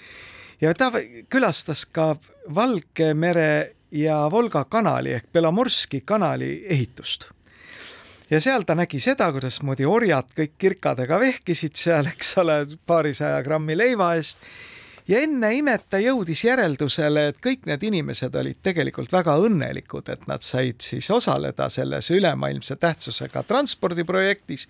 [0.60, 0.90] ja ta
[1.28, 2.16] külastas ka
[2.54, 7.30] Valgemere ja Volga kanali ehk Belomorski kanali ehitust.
[8.30, 13.76] ja seal ta nägi seda, kuidasmoodi orjad kõik kirkadega vehkisid seal, eks ole, paarisaja grammi
[13.76, 14.38] leiva eest
[15.08, 20.26] ja enne imet ta jõudis järeldusele, et kõik need inimesed olid tegelikult väga õnnelikud, et
[20.30, 24.68] nad said siis osaleda selles ülemaailmse tähtsusega transpordiprojektis,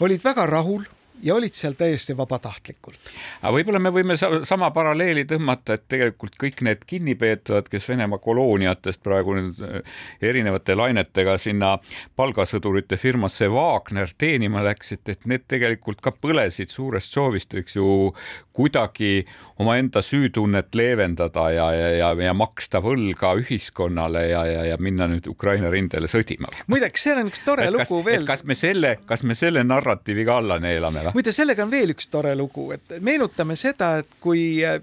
[0.00, 0.86] olid väga rahul
[1.22, 3.10] ja olid seal täiesti vabatahtlikult.
[3.42, 9.02] aga võib-olla me võime sama paralleeli tõmmata, et tegelikult kõik need kinnipeetavad, kes Venemaa kolooniatest
[9.02, 9.80] praegu nüüd äh,
[10.22, 11.76] erinevate lainetega sinna
[12.16, 18.12] palgasõdurite firmasse Wagner teenima läksid, et need tegelikult ka põlesid suurest soovist, eks ju,
[18.52, 19.24] kuidagi
[19.62, 25.28] omaenda süütunnet leevendada ja, ja, ja, ja maksta võlga ühiskonnale ja, ja, ja minna nüüd
[25.30, 26.50] Ukraina rindele sõdima.
[26.66, 28.26] muideks, seal on üks tore et kas, lugu veel.
[28.28, 31.11] kas me selle, kas me selle narratiivi ka alla neelame või?
[31.14, 34.80] muide, sellega on veel üks tore lugu, et meenutame seda, et kui äh,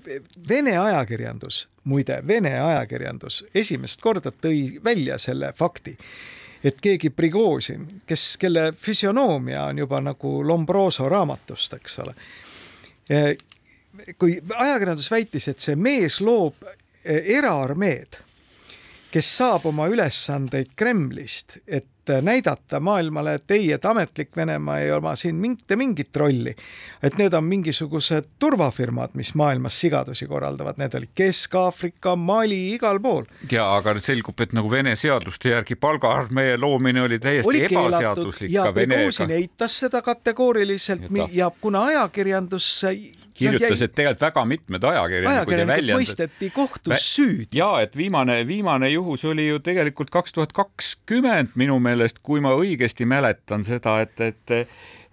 [0.49, 5.95] Vene ajakirjandus, muide, Vene ajakirjandus esimest korda tõi välja selle fakti,
[6.63, 12.15] et keegi Prigožin, kes, kelle füsionoomia on juba nagu Lombroso raamatust, eks ole
[13.11, 13.31] äh,
[14.17, 16.65] kui ajakirjandus väitis, et see mees loob
[17.03, 18.19] eh, eraarmeed,
[19.13, 21.87] kes saab oma ülesandeid Kremlist, et
[22.21, 26.55] näidata maailmale, et ei, et ametlik Venemaa ei oma siin mitte mingit rolli.
[27.03, 33.25] et need on mingisugused turvafirmad, mis maailmas sigadusi korraldavad, need olid Kesk-Aafrika, Mali, igal pool.
[33.51, 38.53] ja aga nüüd selgub, et nagu Vene seaduste järgi palgaarmee loomine oli täiesti oli ebaseaduslik
[38.53, 39.29] ka Venega.
[39.33, 42.69] eitas seda kategooriliselt ja, ja kuna ajakirjandus
[43.39, 47.60] kirjutas, et tegelikult väga mitmed ajakirjanikud ja väljendajad mõisteti kohtus süüdi.
[47.60, 52.54] ja et viimane, viimane juhus oli ju tegelikult kaks tuhat kakskümmend minu meelest, kui ma
[52.58, 54.58] õigesti mäletan seda, et, et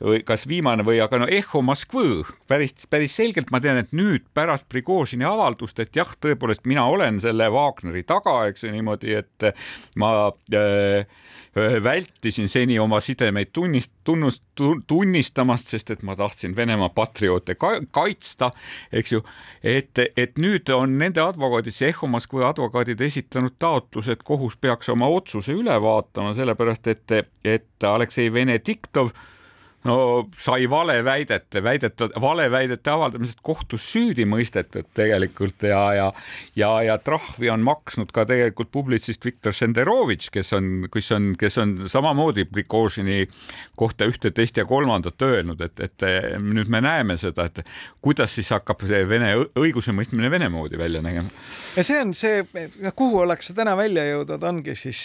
[0.01, 4.27] või kas viimane või aga no Eho Moskvõ, päris, päris selgelt ma tean, et nüüd
[4.37, 9.47] pärast Prigožini avaldust, et jah, tõepoolest mina olen selle Wagneri taga, eks ju niimoodi, et
[9.97, 10.11] ma
[10.53, 11.07] äh,
[11.83, 14.43] vältisin seni oma sidemeid tunnist, tunnust,
[14.87, 18.51] tunnistamast, sest et ma tahtsin Venemaa patrioote ka, kaitsta,
[18.93, 19.23] eks ju,
[19.65, 24.93] et, et nüüd on nende advokaadid, see Eho Moskva advokaadid esitanud taotluse, et kohus peaks
[24.93, 27.17] oma otsuse üle vaatama, sellepärast et,
[27.57, 29.15] et Aleksei Venediktov
[29.87, 29.99] no
[30.39, 36.09] sai valeväidete, väidete, valeväidete avaldamisest kohtus süüdi mõistetud tegelikult ja, ja
[36.57, 41.59] ja, ja trahvi on maksnud ka tegelikult publitsist Viktor Senderovitš, kes on, kes on, kes
[41.63, 43.27] on samamoodi Prigožini
[43.77, 46.07] kohta ühte, teist ja kolmandat öelnud, et, et
[46.43, 47.63] nüüd me näeme seda, et
[48.05, 51.31] kuidas siis hakkab see Vene õigusemõistmine Vene moodi välja nägema.
[51.77, 52.45] ja see on see,
[52.97, 55.03] kuhu ollakse täna välja jõudnud, ongi siis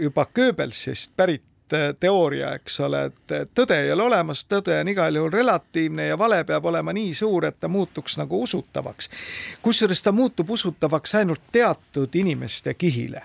[0.00, 1.49] juba Goebbelsist pärit Eh,
[2.00, 6.42] teooria, eks ole, et tõde ei ole olemas, tõde on igal juhul relatiivne ja vale
[6.44, 9.10] peab olema nii suur, et ta muutuks nagu usutavaks.
[9.62, 13.22] kusjuures ta muutub usutavaks ainult teatud inimeste kihile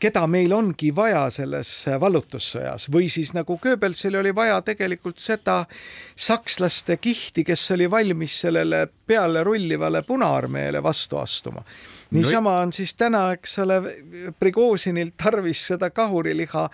[0.00, 5.64] keda meil ongi vaja selles vallutussõjas või siis nagu Goebbelsil oli vaja tegelikult seda
[6.16, 11.64] sakslaste kihti, kes oli valmis sellele peale rullivale Punaarmeele vastu astuma
[12.10, 13.80] niisama on siis täna, eks ole,
[14.38, 16.64] Prigožinil tarvis seda kahuriliha,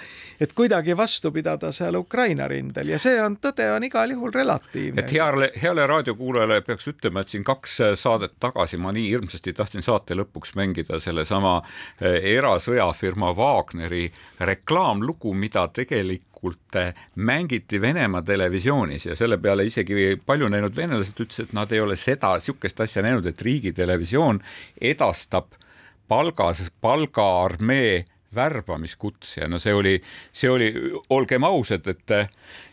[0.40, 5.00] et kuidagi vastu pidada seal Ukraina rindel ja see on, tõde on igal juhul relatiivne.
[5.02, 9.84] et heale, heale raadiokuulajale peaks ütlema, et siin kaks saadet tagasi ma nii hirmsasti tahtsin
[9.86, 11.58] saate lõpuks mängida sellesama
[12.00, 20.48] eh, erasõjafirma Wagneri reklaamlugu, mida tegelikult tegelikult mängiti Venemaa televisioonis ja selle peale isegi palju
[20.48, 24.40] näinud venelased ütlesid, et nad ei ole seda, niisugust asja näinud, et riigitelevisioon
[24.80, 25.54] edastab
[26.08, 29.96] palgas, palgaarmee värbamiskutse ja no see oli,
[30.32, 30.70] see oli,
[31.10, 32.14] olgem ausad, et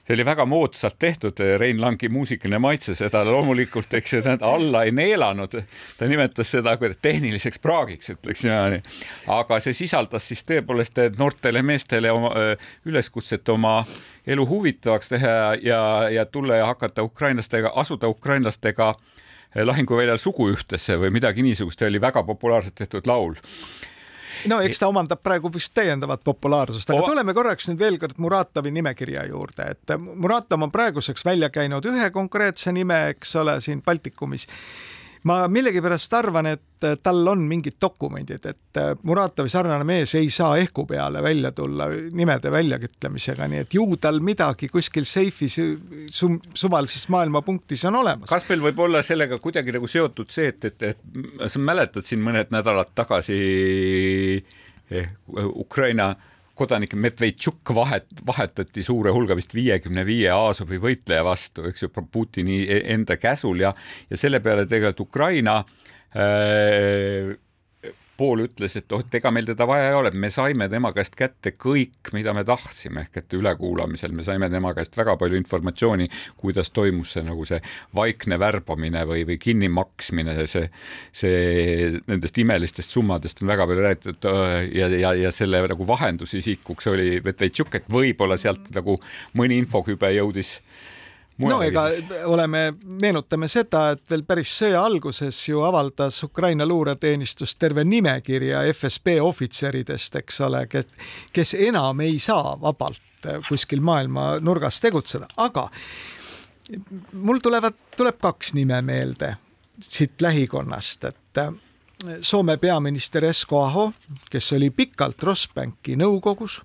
[0.03, 4.91] see oli väga moodsalt tehtud, Rein Langi muusikaline maitse seda loomulikult, eks ju, alla ei
[4.91, 5.55] neelanud.
[5.97, 8.81] ta nimetas seda tehniliseks praagiks, ütleks niimoodi.
[9.27, 12.33] aga see sisaldas siis tõepoolest noortele meestele oma
[12.85, 13.83] üleskutset oma
[14.27, 18.93] elu huvitavaks teha ja, ja tulla ja hakata ukrainlastega, asuda ukrainlastega
[19.55, 23.35] lahinguväljal suguühtesse või midagi niisugust, oli väga populaarselt tehtud laul
[24.51, 28.71] no eks ta omandab praegu vist täiendavat populaarsust, aga tuleme korraks nüüd veel kord Muratovi
[28.71, 34.47] nimekirja juurde, et Muratov on praeguseks välja käinud ühe konkreetse nime, eks ole, siin Baltikumis
[35.29, 40.85] ma millegipärast arvan, et tal on mingid dokumendid, et Muratovi sarnane mees ei saa ehku
[40.89, 45.57] peale välja tulla nimede väljaütlemisega, nii et ju tal midagi kuskil seifis
[46.11, 48.29] sum, suvalises maailmapunktis on olemas.
[48.29, 52.23] kas meil võib olla sellega kuidagi nagu seotud see, et, et, et sa mäletad siin
[52.23, 53.39] mõned nädalad tagasi
[54.91, 61.65] eh, Ukraina äh, kodanik Medvedtšuk vahet, vahetati suure hulga vist viiekümne viie Aasovi võitleja vastu,
[61.69, 63.73] eks ju, Putini e-, enda käsul ja,
[64.09, 65.59] ja selle peale tegelikult Ukraina
[66.13, 67.33] äh,
[68.17, 71.15] pool ütles, et oh, et ega meil teda vaja ei ole, me saime tema käest
[71.17, 76.07] kätte kõik, mida me tahtsime, ehk et ülekuulamisel me saime tema käest väga palju informatsiooni,
[76.37, 77.59] kuidas toimus see nagu see
[77.95, 80.69] vaikne värbamine või, või kinnimaksmine, see,
[81.15, 86.91] see nendest imelistest summadest on väga palju räägitud äh, ja, ja, ja selle nagu vahendusisikuks
[86.93, 88.99] oli Vetveitšuk, et võib-olla sealt nagu
[89.37, 90.59] mõni infokübe jõudis
[91.37, 91.87] no ega
[92.29, 99.17] oleme, meenutame seda, et veel päris sõja alguses ju avaldas Ukraina luureteenistus terve nimekirja FSB
[99.21, 100.65] ohvitseridest, eks ole,
[101.33, 103.01] kes enam ei saa vabalt
[103.47, 105.69] kuskil maailma nurgas tegutseda, aga
[107.13, 109.35] mul tulevad, tuleb kaks nime meelde
[109.79, 111.45] siit lähikonnast, et
[112.21, 113.83] Soome peaminister Esko Aho,
[114.31, 116.57] kes oli pikalt Rossbanki nõukogus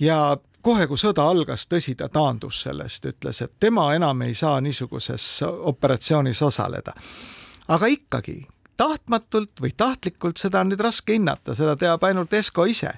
[0.00, 4.58] ja kohe, kui sõda algas, tõsi, ta taandus sellest, ütles, et tema enam ei saa
[4.64, 6.94] niisuguses operatsioonis osaleda.
[7.68, 8.40] aga ikkagi,
[8.76, 12.92] tahtmatult või tahtlikult, seda on nüüd raske hinnata, seda teab ainult Esko ise.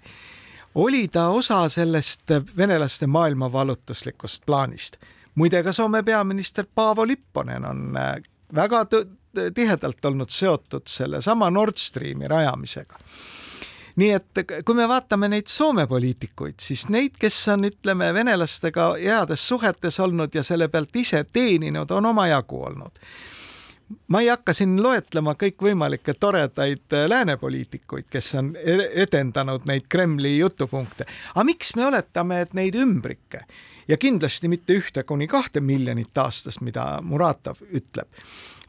[0.75, 4.97] oli ta osa sellest venelaste maailmavallutuslikust plaanist.
[5.35, 8.15] muide, ka Soome peaminister Paavo Lipponen on äh,
[8.55, 8.87] väga
[9.55, 12.99] tihedalt olnud seotud sellesama Nord Streami rajamisega
[13.99, 19.49] nii et kui me vaatame neid Soome poliitikuid, siis neid, kes on, ütleme, venelastega heades
[19.49, 23.03] suhetes olnud ja selle pealt ise teeninud, on omajagu olnud
[24.09, 30.39] ma ei hakka siin loetlema kõikvõimalikke toredaid lääne poliitikuid, kes on e-, edendanud neid Kremli
[30.39, 31.07] jutupunkte.
[31.35, 33.45] aga miks me oletame, et neid ümbrikke
[33.89, 38.09] ja kindlasti mitte ühte kuni kahte miljonit aastas, mida Muratov ütleb,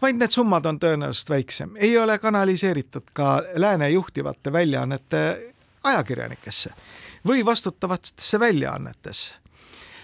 [0.02, 5.22] vaid need summad on tõenäoliselt väiksem, ei ole kanaliseeritud ka lääne juhtivate väljaannete
[5.84, 6.74] ajakirjanikesse
[7.28, 9.36] või vastutavatesse väljaannetesse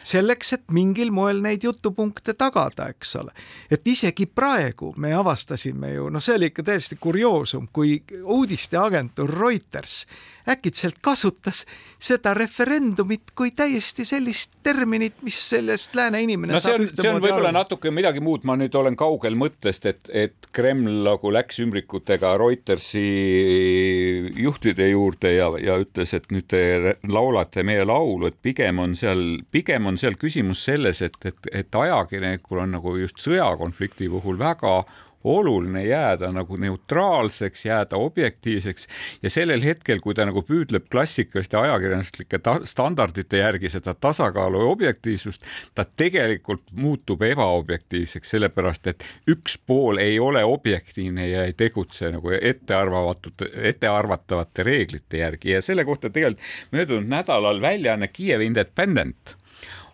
[0.05, 3.31] selleks, et mingil moel neid jutupunkte tagada, eks ole.
[3.71, 10.05] et isegi praegu me avastasime ju, no see oli ikka täiesti kurioosum, kui uudisteagentuur Reuters
[10.49, 11.63] äkitselt kasutas
[11.99, 17.21] seda referendumit kui täiesti sellist terminit, mis sellest lääne inimene no see on, see on
[17.23, 22.36] võib-olla natuke midagi muud, ma nüüd olen kaugel mõttest, et, et Kreml nagu läks ümbrikutega
[22.41, 23.05] Reutersi
[24.38, 29.25] juhtide juurde ja, ja ütles, et nüüd te laulate meie laulu, et pigem on seal,
[29.51, 34.77] pigem on seal küsimus selles, et, et, et ajakirjanikul on nagu just sõjakonflikti puhul väga
[35.25, 38.88] oluline jääda nagu neutraalseks, jääda objektiivseks.
[39.23, 45.45] Ja sellel hetkel, kui ta nagu püüdleb klassikaliste ajakirjanduslike standardite järgi seda tasakaalu ja objektiivsust,
[45.75, 52.33] ta tegelikult muutub ebaobjektiivseks, sellepärast et üks pool ei ole objektiivne ja ei tegutse nagu
[52.35, 55.55] ettearvatud, ettearvatavate reeglite järgi.
[55.57, 59.35] Ja selle kohta tegelikult möödunud nädalal väljaanne Kiev Independent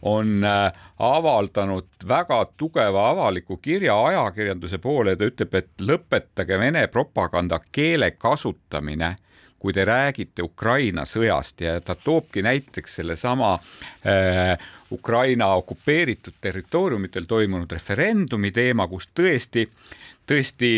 [0.02, 7.60] on äh, avaldanud väga tugeva avaliku kirja ajakirjanduse poole, ta ütleb, et lõpetage Vene propaganda
[7.72, 9.16] keele kasutamine
[9.62, 11.62] kui te räägite Ukraina sõjast.
[11.62, 14.58] Ja ta toobki näiteks sellesama äh,
[14.92, 19.68] Ukraina okupeeritud territooriumitel toimunud referendumi teema, kus tõesti,
[20.28, 20.72] tõesti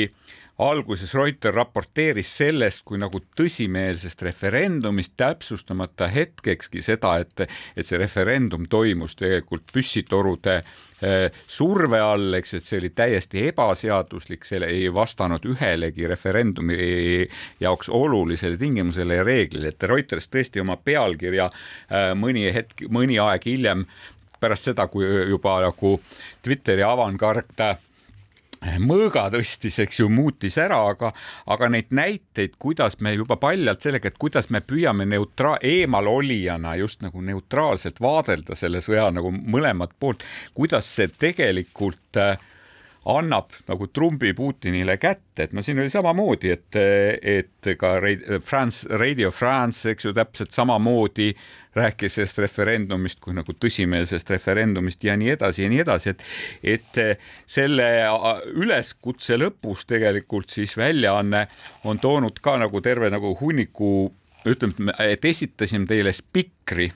[0.62, 8.68] alguses Reuter raporteeris sellest kui nagu tõsimeelsest referendumist, täpsustamata hetkekski seda, et, et see referendum
[8.70, 15.46] toimus tegelikult püssitorude eh, surve all, eks, et see oli täiesti ebaseaduslik, see ei vastanud
[15.50, 16.78] ühelegi referendumi
[17.64, 23.50] jaoks olulisele tingimusele ja reeglile, et Reuters tõesti oma pealkirja eh, mõni hetk, mõni aeg
[23.50, 23.88] hiljem
[24.44, 25.96] pärast seda, kui juba nagu
[26.44, 27.58] Twitteri avangard
[28.84, 31.12] mõõga tõstis, eks ju, muutis ära, aga,
[31.52, 37.04] aga neid näiteid, kuidas me juba paljalt sellega, et kuidas me püüame neutra-, eemalolijana just
[37.06, 40.24] nagu neutraalselt vaadelda selle sõja nagu mõlemat poolt,
[40.56, 42.38] kuidas see tegelikult äh,
[43.06, 46.78] annab nagu trumbi Putinile kätte, et no siin oli samamoodi, et,
[47.22, 47.96] et ka
[48.46, 51.34] France, Radio France, eks ju, täpselt samamoodi
[51.76, 56.26] rääkis sellest referendumist kui nagu tõsimeelsest referendumist ja nii edasi ja nii edasi, et,
[56.76, 57.90] et selle
[58.54, 61.48] üleskutse lõpus tegelikult siis väljaanne
[61.90, 63.94] on toonud ka nagu terve nagu hunniku
[64.48, 66.92] ütleme, et esitasime teile spikri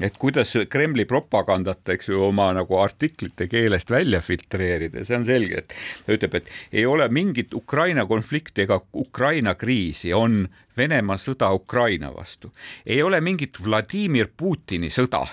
[0.00, 5.64] et kuidas Kremli propagandat, eks ju, oma nagu artiklite keelest välja filtreerida, see on selge,
[5.64, 11.50] et ta ütleb, et ei ole mingit Ukraina konflikti ega Ukraina kriisi, on Venemaa sõda
[11.52, 12.52] Ukraina vastu.
[12.86, 15.26] ei ole mingit Vladimir Putini sõda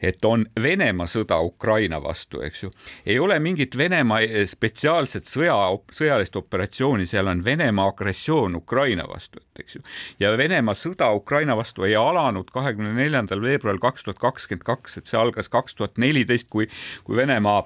[0.00, 2.70] et on Venemaa sõda Ukraina vastu, eks ju.
[3.06, 5.56] ei ole mingit Venemaa eh, spetsiaalset sõja,
[5.92, 9.84] sõjalist operatsiooni, seal on Venemaa agressioon Ukraina vastu, eks ju.
[10.20, 15.06] ja Venemaa sõda Ukraina vastu ei alanud kahekümne neljandal veebruaril kaks tuhat kakskümmend kaks, et
[15.06, 16.68] see algas kaks tuhat neliteist, kui,
[17.04, 17.64] kui Venemaa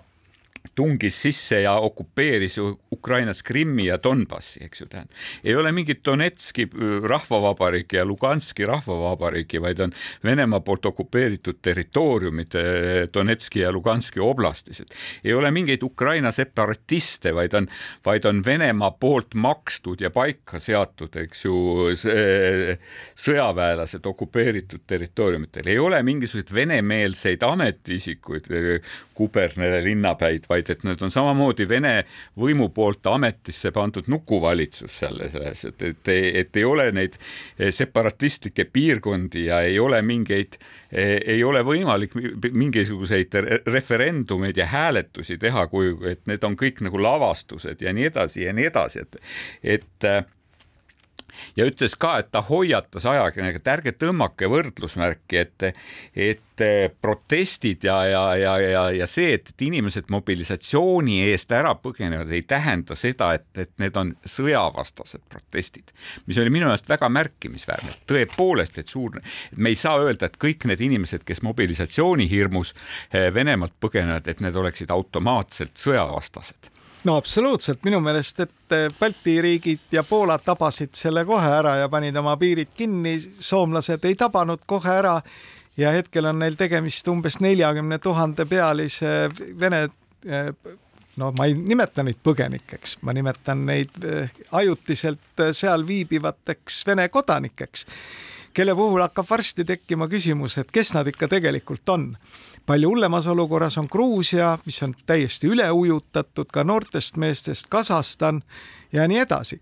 [0.75, 2.59] tungis sisse ja okupeeris
[2.93, 5.17] Ukrainas Krimmi ja Donbassi, eks ju, tähendab.
[5.45, 9.93] ei ole mingit Donetski äh, rahvavabariiki ja Luganski rahvavabariiki, vaid on
[10.25, 14.95] Venemaa poolt okupeeritud territooriumid äh, Donetski ja Luganski oblastis, et
[15.25, 17.69] ei ole mingeid Ukraina separatiste, vaid on,
[18.07, 21.57] vaid on Venemaa poolt makstud ja paika seatud, eks ju,
[23.21, 31.13] sõjaväelased okupeeritud territooriumitel, ei ole mingisuguseid venemeelseid ametiisikuid, äh, kubernere, linnapäid, vaid et need on
[31.13, 31.95] samamoodi Vene
[32.39, 38.67] võimu poolt ametisse pandud nukuvalitsus selles, selles, et, et, et ei ole neid eh, separatistlikke
[38.73, 40.59] piirkondi ja ei ole mingeid,
[40.93, 42.17] eh, ei ole võimalik
[42.51, 43.39] mingisuguseid
[43.71, 48.55] referendumeid ja hääletusi teha, kui, et need on kõik nagu lavastused ja nii edasi ja
[48.57, 49.19] nii edasi, et,
[49.79, 50.11] et
[51.57, 55.67] ja ütles ka, et ta hoiatas ajakirjanikku, et ärge tõmmake võrdlusmärki, et,
[56.31, 56.65] et
[57.01, 62.43] protestid ja, ja, ja, ja, ja see, et, et inimesed mobilisatsiooni eest ära põgenevad, ei
[62.49, 65.95] tähenda seda, et, et need on sõjavastased protestid,
[66.29, 67.97] mis oli minu meelest väga märkimisväärne.
[68.11, 69.21] tõepoolest, et suur,
[69.57, 74.45] me ei saa öelda, et kõik need inimesed, kes mobilisatsiooni hirmus eh, Venemaalt põgenevad, et
[74.45, 76.73] need oleksid automaatselt sõjavastased
[77.05, 81.89] no absoluutselt, minu meelest, et eh, Balti riigid ja Poola tabasid selle kohe ära ja
[81.89, 85.17] panid oma piirid kinni, soomlased ei tabanud kohe ära
[85.81, 89.31] ja hetkel on neil tegemist umbes neljakümne tuhande pealise
[89.61, 89.85] Vene
[90.27, 90.53] eh,
[91.21, 97.87] no ma ei nimeta neid põgenikeks, ma nimetan neid eh, ajutiselt seal viibivateks Vene kodanikeks,
[98.57, 102.11] kelle puhul hakkab varsti tekkima küsimus, et kes nad ikka tegelikult on
[102.71, 108.43] palju hullemas olukorras on Gruusia, mis on täiesti üle ujutatud, ka noortest meestest Kasahstan
[108.93, 109.59] ja nii edasi.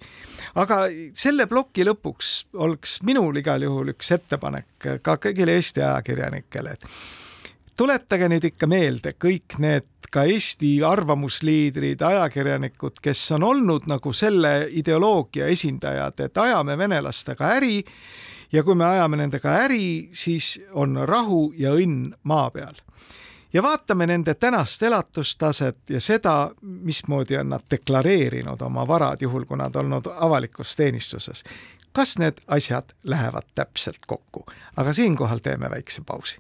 [0.55, 0.83] aga
[1.17, 6.85] selle ploki lõpuks oleks minul igal juhul üks ettepanek ka kõigile Eesti ajakirjanikele, et
[7.81, 14.67] tuletage nüüd ikka meelde kõik need ka Eesti arvamusliidrid, ajakirjanikud, kes on olnud nagu selle
[14.69, 17.87] ideoloogia esindajad, et ajame venelastega äri
[18.53, 22.75] ja kui me ajame nendega äri, siis on rahu ja õnn maa peal.
[23.53, 29.57] ja vaatame nende tänast elatustaset ja seda, mismoodi on nad deklareerinud oma varad, juhul kui
[29.57, 31.45] nad olnud avalikus teenistuses.
[31.93, 34.47] kas need asjad lähevad täpselt kokku,
[34.77, 36.39] aga siinkohal teeme väikse pausi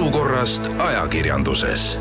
[0.00, 1.98] olukorrast ajakirjanduses.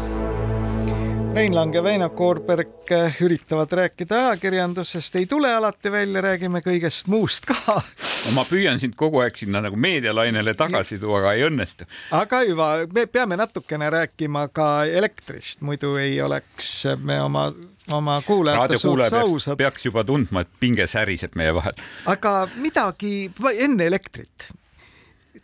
[1.33, 2.91] Rein Lang ja Väino Koorberg
[3.21, 7.81] üritavad rääkida ajakirjandusest, ei tule alati välja, räägime kõigest muust ka.
[8.25, 11.89] no ma püüan sind kogu aeg sinna nagu meedialainele tagasi tuua, aga ei õnnestu.
[12.15, 16.71] aga hüva, me peame natukene rääkima ka elektrist, muidu ei oleks
[17.03, 17.49] me oma
[17.91, 19.57] oma kuulajate suhtes ausad.
[19.57, 21.75] peaks juba tundma, et pinge säriseb meie vahel.
[22.05, 24.49] aga midagi enne elektrit,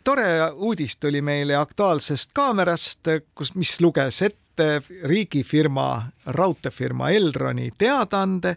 [0.04, 8.56] tore uudis tuli meile Aktuaalsest kaamerast, kus, mis luges ette riigifirma, raudteefirma Elroni teadaande,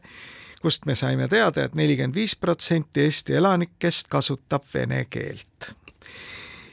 [0.61, 5.71] kust me saime teada et, et nelikümmend viis protsenti Eesti elanikest kasutab vene keelt.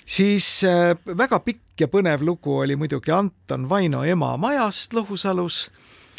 [0.07, 5.71] siis äh, väga pikk ja põnev lugu oli muidugi Anton Vaino ema majast Lõhusalus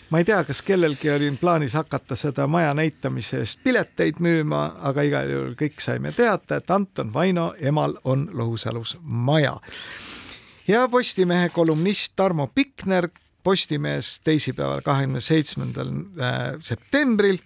[0.10, 5.04] ma ei tea, kas kellelgi oli plaanis hakata seda maja näitamise eest pileteid müüma, aga
[5.04, 9.58] igal juhul kõik saime teada, et Anton Vaino emal on Lohusalus maja.
[10.68, 13.10] ja Postimehe kolumnist Tarmo Pikner
[13.44, 17.38] Postimehes teisipäeval, kahekümne seitsmendal äh, septembril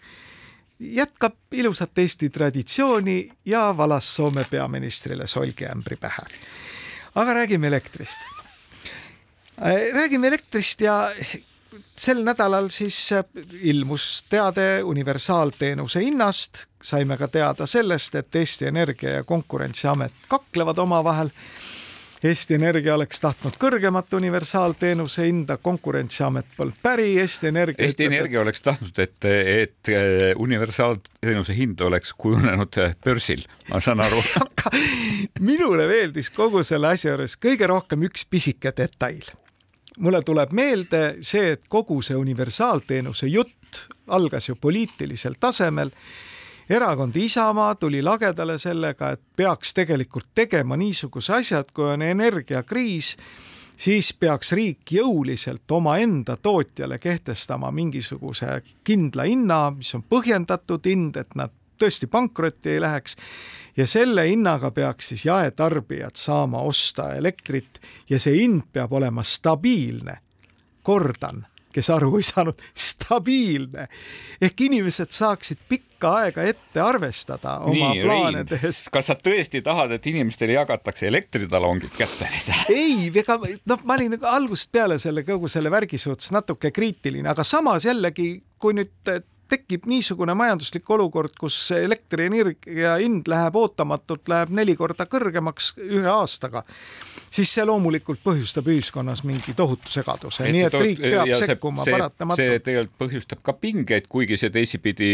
[0.79, 6.25] jätkab ilusat Eesti traditsiooni ja valas Soome peaministrile solgiämbri pähe.
[7.15, 8.19] aga räägime elektrist.
[9.61, 11.11] Äh, räägime elektrist ja
[11.97, 13.23] sel nädalal siis äh,
[13.61, 21.29] ilmus teade universaalteenuse hinnast, saime ka teada sellest, et Eesti Energia ja Konkurentsiamet kaklevad omavahel.
[22.23, 27.85] Eesti Energia oleks tahtnud kõrgemat universaalteenuse hinda, Konkurentsiamet polnud päri, Eesti Energia.
[27.85, 33.81] Eesti ütleb, Energia oleks tahtnud, et, et äh, universaalteenuse hind oleks kujunenud äh, börsil, ma
[33.81, 34.21] saan aru
[35.51, 39.25] minule meeldis kogu selle asja juures kõige rohkem üks pisike detail
[39.99, 45.91] mulle tuleb meelde see, et kogu see universaalteenuse jutt algas ju poliitilisel tasemel.
[46.69, 53.17] erakond Isamaa tuli lagedale sellega, et peaks tegelikult tegema niisuguse asja, et kui on energiakriis,
[53.77, 61.35] siis peaks riik jõuliselt omaenda tootjale kehtestama mingisuguse kindla hinna, mis on põhjendatud hind, et
[61.35, 61.51] nad
[61.81, 63.17] tõesti pankrotti ei läheks
[63.77, 67.79] ja selle hinnaga peaks siis jaetarbijad saama osta elektrit
[68.09, 70.17] ja see hind peab olema stabiilne.
[70.81, 73.85] kordan, kes aru ei saanud, stabiilne
[74.41, 78.87] ehk inimesed saaksid pikka aega ette arvestada oma Nii, plaane tehes.
[78.91, 82.27] kas sa tõesti tahad, et inimestele jagatakse elektritalongid kätte?
[82.73, 87.29] ei, ega noh, ma olin nagu algusest peale selle kogu selle värgi suhtes natuke kriitiline,
[87.29, 89.13] aga samas jällegi, kui nüüd
[89.51, 96.63] tekib niisugune majanduslik olukord, kus elektrienergia hind läheb ootamatult, läheb neli korda kõrgemaks ühe aastaga,
[97.31, 102.41] siis see loomulikult põhjustab ühiskonnas mingi tohutu segaduse, nii et riik peab sekkuma paratamatult.
[102.41, 105.11] see tegelikult põhjustab ka pingeid, kuigi see teisipidi,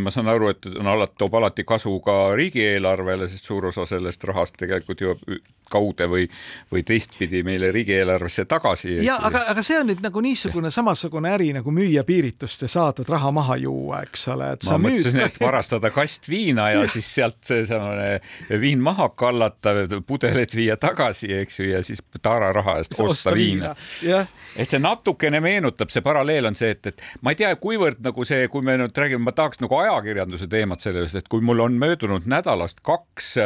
[0.00, 4.26] ma saan aru, et on alati, toob alati kasu ka riigieelarvele, sest suur osa sellest
[4.30, 5.24] rahast tegelikult jõuab
[5.70, 6.26] kaude või,
[6.72, 8.96] või teistpidi meile riigieelarvesse tagasi.
[9.06, 13.08] ja aga, aga see on nüüd nagu niisugune samasugune äri nagu müüa piiritust ja saadud
[13.08, 15.04] raha maha juua eks ole, et sa ma müüd.
[15.04, 21.30] mõtlesin, et varastada kast viina ja siis sealt see viin maha kallata, pudelid viia tagasi,
[21.38, 24.24] eks ju, ja siis taara raha eest osta, osta viina, viina..
[24.56, 28.26] et see natukene meenutab, see paralleel on see, et, et ma ei tea, kuivõrd nagu
[28.28, 31.78] see, kui me nüüd räägime, ma tahaks nagu ajakirjanduse teemat sellest, et kui mul on
[31.80, 33.36] möödunud nädalast kaks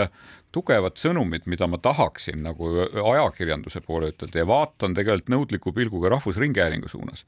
[0.55, 6.91] tugevat sõnumit, mida ma tahaksin nagu ajakirjanduse poole ütelda ja vaatan tegelikult nõudliku pilguga Rahvusringhäälingu
[6.91, 7.25] suunas,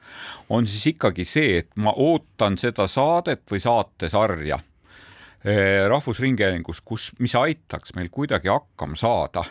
[0.48, 7.34] on siis ikkagi see, et ma ootan seda saadet või saatesarja eh, Rahvusringhäälingus, kus, mis
[7.38, 9.46] aitaks meil kuidagi hakkama saada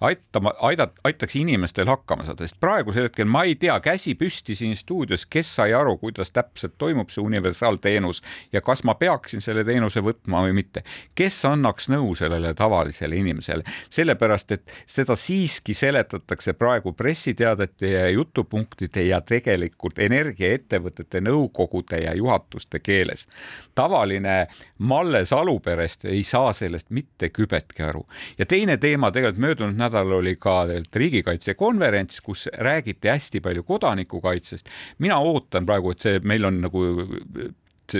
[0.00, 4.76] aitama, aidat-, aitaks inimestel hakkama saada, sest praegusel hetkel ma ei tea, käsi püsti siin
[4.76, 8.22] stuudios, kes sai aru, kuidas täpselt toimub see universaalteenus
[8.52, 10.84] ja kas ma peaksin selle teenuse võtma või mitte.
[11.14, 19.04] kes annaks nõu sellele tavalisele inimesele, sellepärast et seda siiski seletatakse praegu pressiteadete ja jutupunktide
[19.04, 23.28] ja tegelikult energiaettevõtete nõukogude ja juhatuste keeles.
[23.74, 24.46] tavaline
[24.78, 28.06] Malle Saluperest ei saa sellest mitte kübetki aru
[28.38, 30.64] ja teine teema tegelikult möödunud nädalal nädalal oli ka
[30.94, 34.68] riigikaitsekonverents, kus räägiti hästi palju kodanikukaitsest.
[34.98, 36.84] mina ootan praegu, et see meil on nagu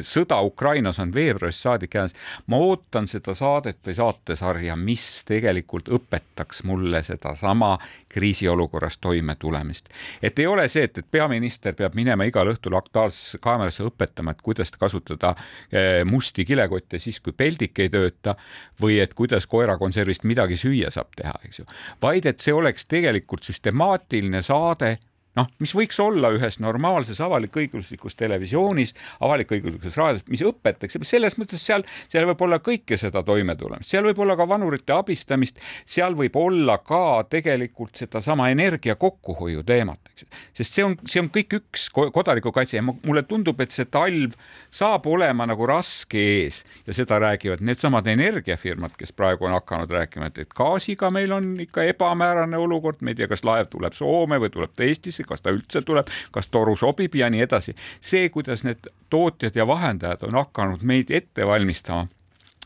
[0.07, 2.15] sõda Ukrainas on veebruarist saadik jäänud,
[2.47, 7.77] ma ootan seda saadet või saatesarja, mis tegelikult õpetaks mulle sedasama
[8.09, 9.89] kriisiolukorras toimetulemist.
[10.23, 14.43] et ei ole see, et, et peaminister peab minema igal õhtul Aktuaalsesse kaamerasse õpetama, et
[14.43, 15.35] kuidas kasutada
[15.73, 18.37] eh, musti kilekotte siis, kui peldik ei tööta
[18.81, 21.69] või et kuidas koerakonservist midagi süüa saab teha, eks ju,
[22.03, 24.99] vaid et see oleks tegelikult süstemaatiline saade
[25.39, 31.85] noh, mis võiks olla ühes normaalses avalik-õiguslikus televisioonis, avalik-õiguslikus raadios, mis õpetaks, selles mõttes seal,
[32.11, 36.81] seal võib olla kõike seda toimetulemist, seal võib olla ka vanurite abistamist, seal võib olla
[36.83, 40.27] ka tegelikult sedasama energia kokkuhoiu teemat, eks
[40.57, 44.35] sest see on, see on kõik üks kodanikukaitse ja mulle tundub, et see talv
[44.75, 50.31] saab olema nagu raske ees ja seda räägivad needsamad energiafirmad, kes praegu on hakanud rääkima,
[50.31, 54.39] et, et gaasiga meil on ikka ebamäärane olukord, me ei tea, kas laev tuleb Soome
[54.41, 57.75] või tuleb ta Eestisse Eestisse, kas ta üldse tuleb, kas toru sobib ja nii edasi.
[58.01, 62.09] see, kuidas need tootjad ja vahendajad on hakanud meid ette valmistama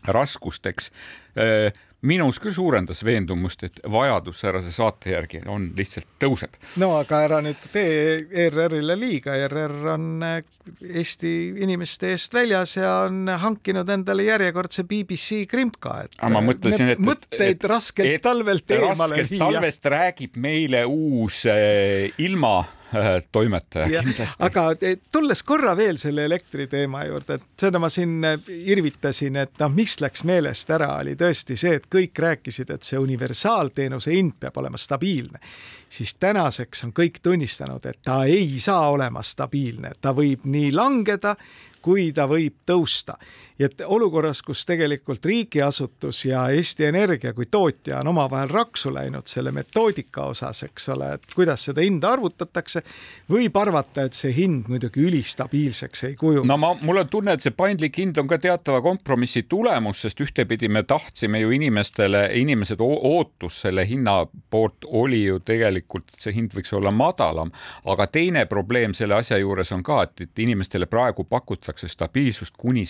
[0.04, 0.90] raskusteks
[1.38, 1.72] äh,
[2.04, 6.58] minus küll suurendas veendumust, et vajadus säärase saate järgi on lihtsalt tõuseb.
[6.80, 10.36] no aga ära nüüd tee ERR-ile liiga, ERR on äh,
[10.84, 11.32] Eesti
[11.64, 17.02] inimeste eest väljas ja on hankinud endale järjekordse BBC krimka, et aga ma mõtlesin, et
[17.04, 19.40] mõtteid et, raskelt et, talvelt eemale viia.
[19.44, 22.58] talvest räägib meile uus äh, ilma
[23.36, 24.42] toimetaja kindlasti.
[24.46, 29.60] aga eh, tulles korra veel selle elektriteema juurde, et seda ma siin eh, irvitasin, et
[29.62, 34.38] noh, mis läks meelest ära, oli tõesti see, et kõik rääkisid, et see universaalteenuse hind
[34.40, 35.40] peab olema stabiilne.
[35.88, 41.36] siis tänaseks on kõik tunnistanud, et ta ei saa olema stabiilne, ta võib nii langeda
[41.84, 43.18] kui ta võib tõusta.
[43.58, 49.30] Ja et olukorras, kus tegelikult riigiasutus ja Eesti Energia kui tootja on omavahel raksu läinud
[49.30, 52.82] selle metoodika osas, eks ole, et kuidas seda hinda arvutatakse,
[53.30, 56.48] võib arvata, et see hind muidugi ülistabiilseks ei kujune.
[56.50, 60.20] no ma, mul on tunne, et see paindlik hind on ka teatava kompromissi tulemus, sest
[60.26, 66.34] ühtepidi me tahtsime ju inimestele, inimesed ootus selle hinna poolt oli ju tegelikult, et see
[66.34, 67.54] hind võiks olla madalam,
[67.86, 72.82] aga teine probleem selle asja juures on ka, et, et inimestele praegu pakutakse stabiilsust kuni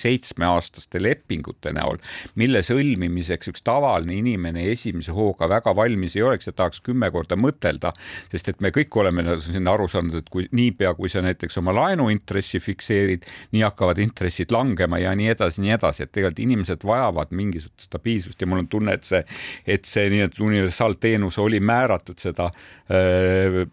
[0.55, 1.99] seitsmeaastaste lepingute näol,
[2.39, 7.37] mille sõlmimiseks üks tavaline inimene esimese hooga väga valmis ei oleks ja tahaks kümme korda
[7.37, 7.93] mõtelda,
[8.33, 11.75] sest et me kõik oleme siin aru saanud, et kui niipea, kui sa näiteks oma
[11.75, 17.33] laenuintressi fikseerid, nii hakkavad intressid langema ja nii edasi, nii edasi, et tegelikult inimesed vajavad
[17.35, 19.25] mingisugust stabiilsust ja mul on tunne, et see,
[19.67, 22.51] et see nii-öelda universaalteenus oli määratud seda
[22.91, 23.67] öö,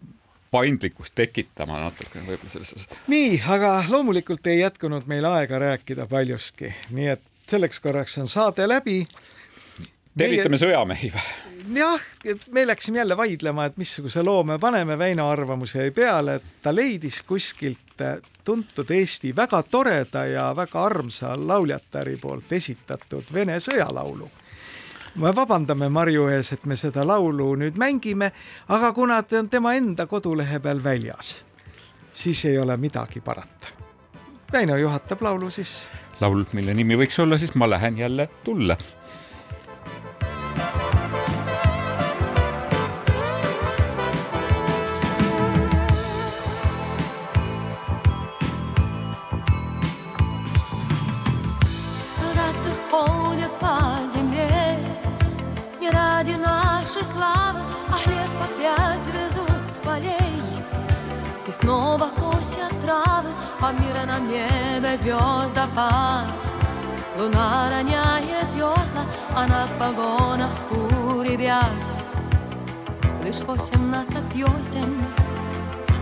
[0.52, 7.12] paindlikkust tekitama natuke võib-olla selles nii, aga loomulikult ei jätkunud meil aega rääkida paljustki, nii
[7.16, 9.02] et selleks korraks on saade läbi.
[10.18, 10.62] tervitame Meie...
[10.66, 11.24] sõjamehi või?
[11.74, 12.00] jah,
[12.50, 16.74] me läksime jälle vaidlema, et missuguse loo me paneme, Väino arvamus jäi peale, et ta
[16.74, 17.78] leidis kuskilt
[18.44, 24.30] tuntud Eesti väga toreda ja väga armsa lauljatari poolt esitatud Vene sõjalaulu.
[25.14, 28.32] Me vabandame Marju ees, et me seda laulu nüüd mängime,
[28.68, 31.42] aga kuna ta on tema enda kodulehe peal väljas,
[32.12, 33.72] siis ei ole midagi parata.
[34.52, 35.90] Väino juhatab laulu sisse.
[36.20, 38.76] laul, mille nimi võiks olla siis Ma lähen jälle tulle
[56.92, 60.42] нашей славы, а хлеб опять везут с полей.
[61.46, 63.30] И снова косят травы,
[63.60, 66.26] а мира на небе звездопад.
[67.18, 69.04] Луна роняет весла,
[69.36, 71.68] а на погонах у ребят.
[73.22, 74.92] Лишь восемнадцать весен,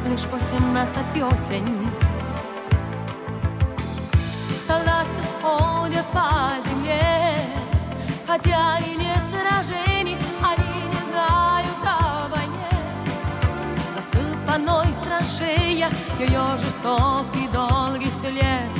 [0.07, 1.66] лишь восемнадцать весен.
[4.61, 5.09] Солдаты
[5.43, 7.41] ходят по земле,
[8.26, 10.16] хотя и нет сражений,
[14.01, 18.72] Засыпанной в траншеях ее жестокий долгий след.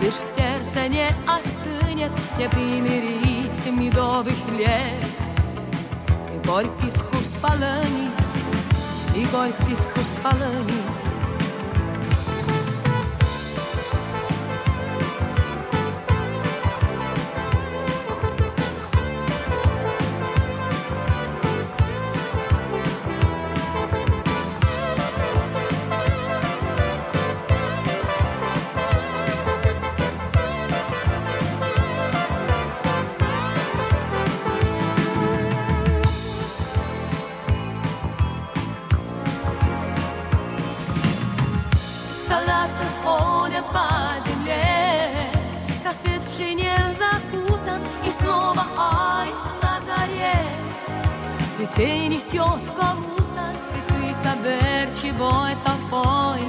[0.00, 5.04] Лишь в сердце не остынет, не примирить медовых лет.
[6.32, 8.10] И горький вкус полыни,
[9.16, 10.93] и горький вкус полыни.
[51.56, 56.40] Детей несет кому-то Цветы таберчевой толпой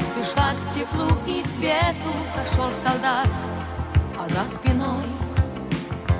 [0.00, 3.28] Спешат в теплу и свету Прошел солдат,
[4.16, 5.04] а за спиной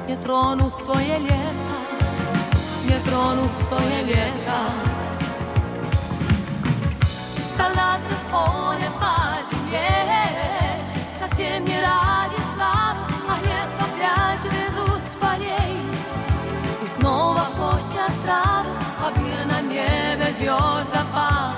[0.08, 1.76] Нетронутое лето
[2.84, 4.58] Нетронутое лето.
[7.56, 10.82] Солдаты ходят по земле
[11.16, 15.65] Совсем не ради славы, а хлеб опять везут с полей
[17.06, 18.70] снова косят травы,
[19.04, 21.54] а мир на небе звездопад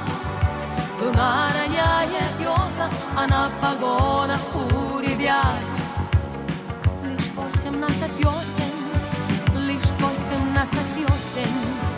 [1.00, 5.62] Луна роняет весла, а на погонах у ребят.
[7.02, 8.72] Лишь восемнадцать весен,
[9.66, 11.97] лишь восемнадцать весен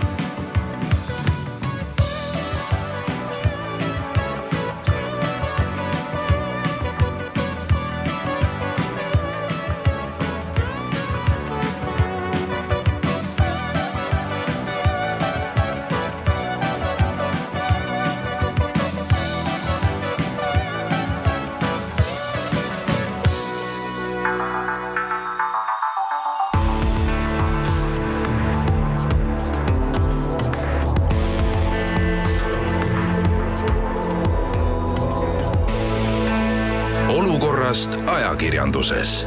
[38.20, 39.26] ajakirjanduses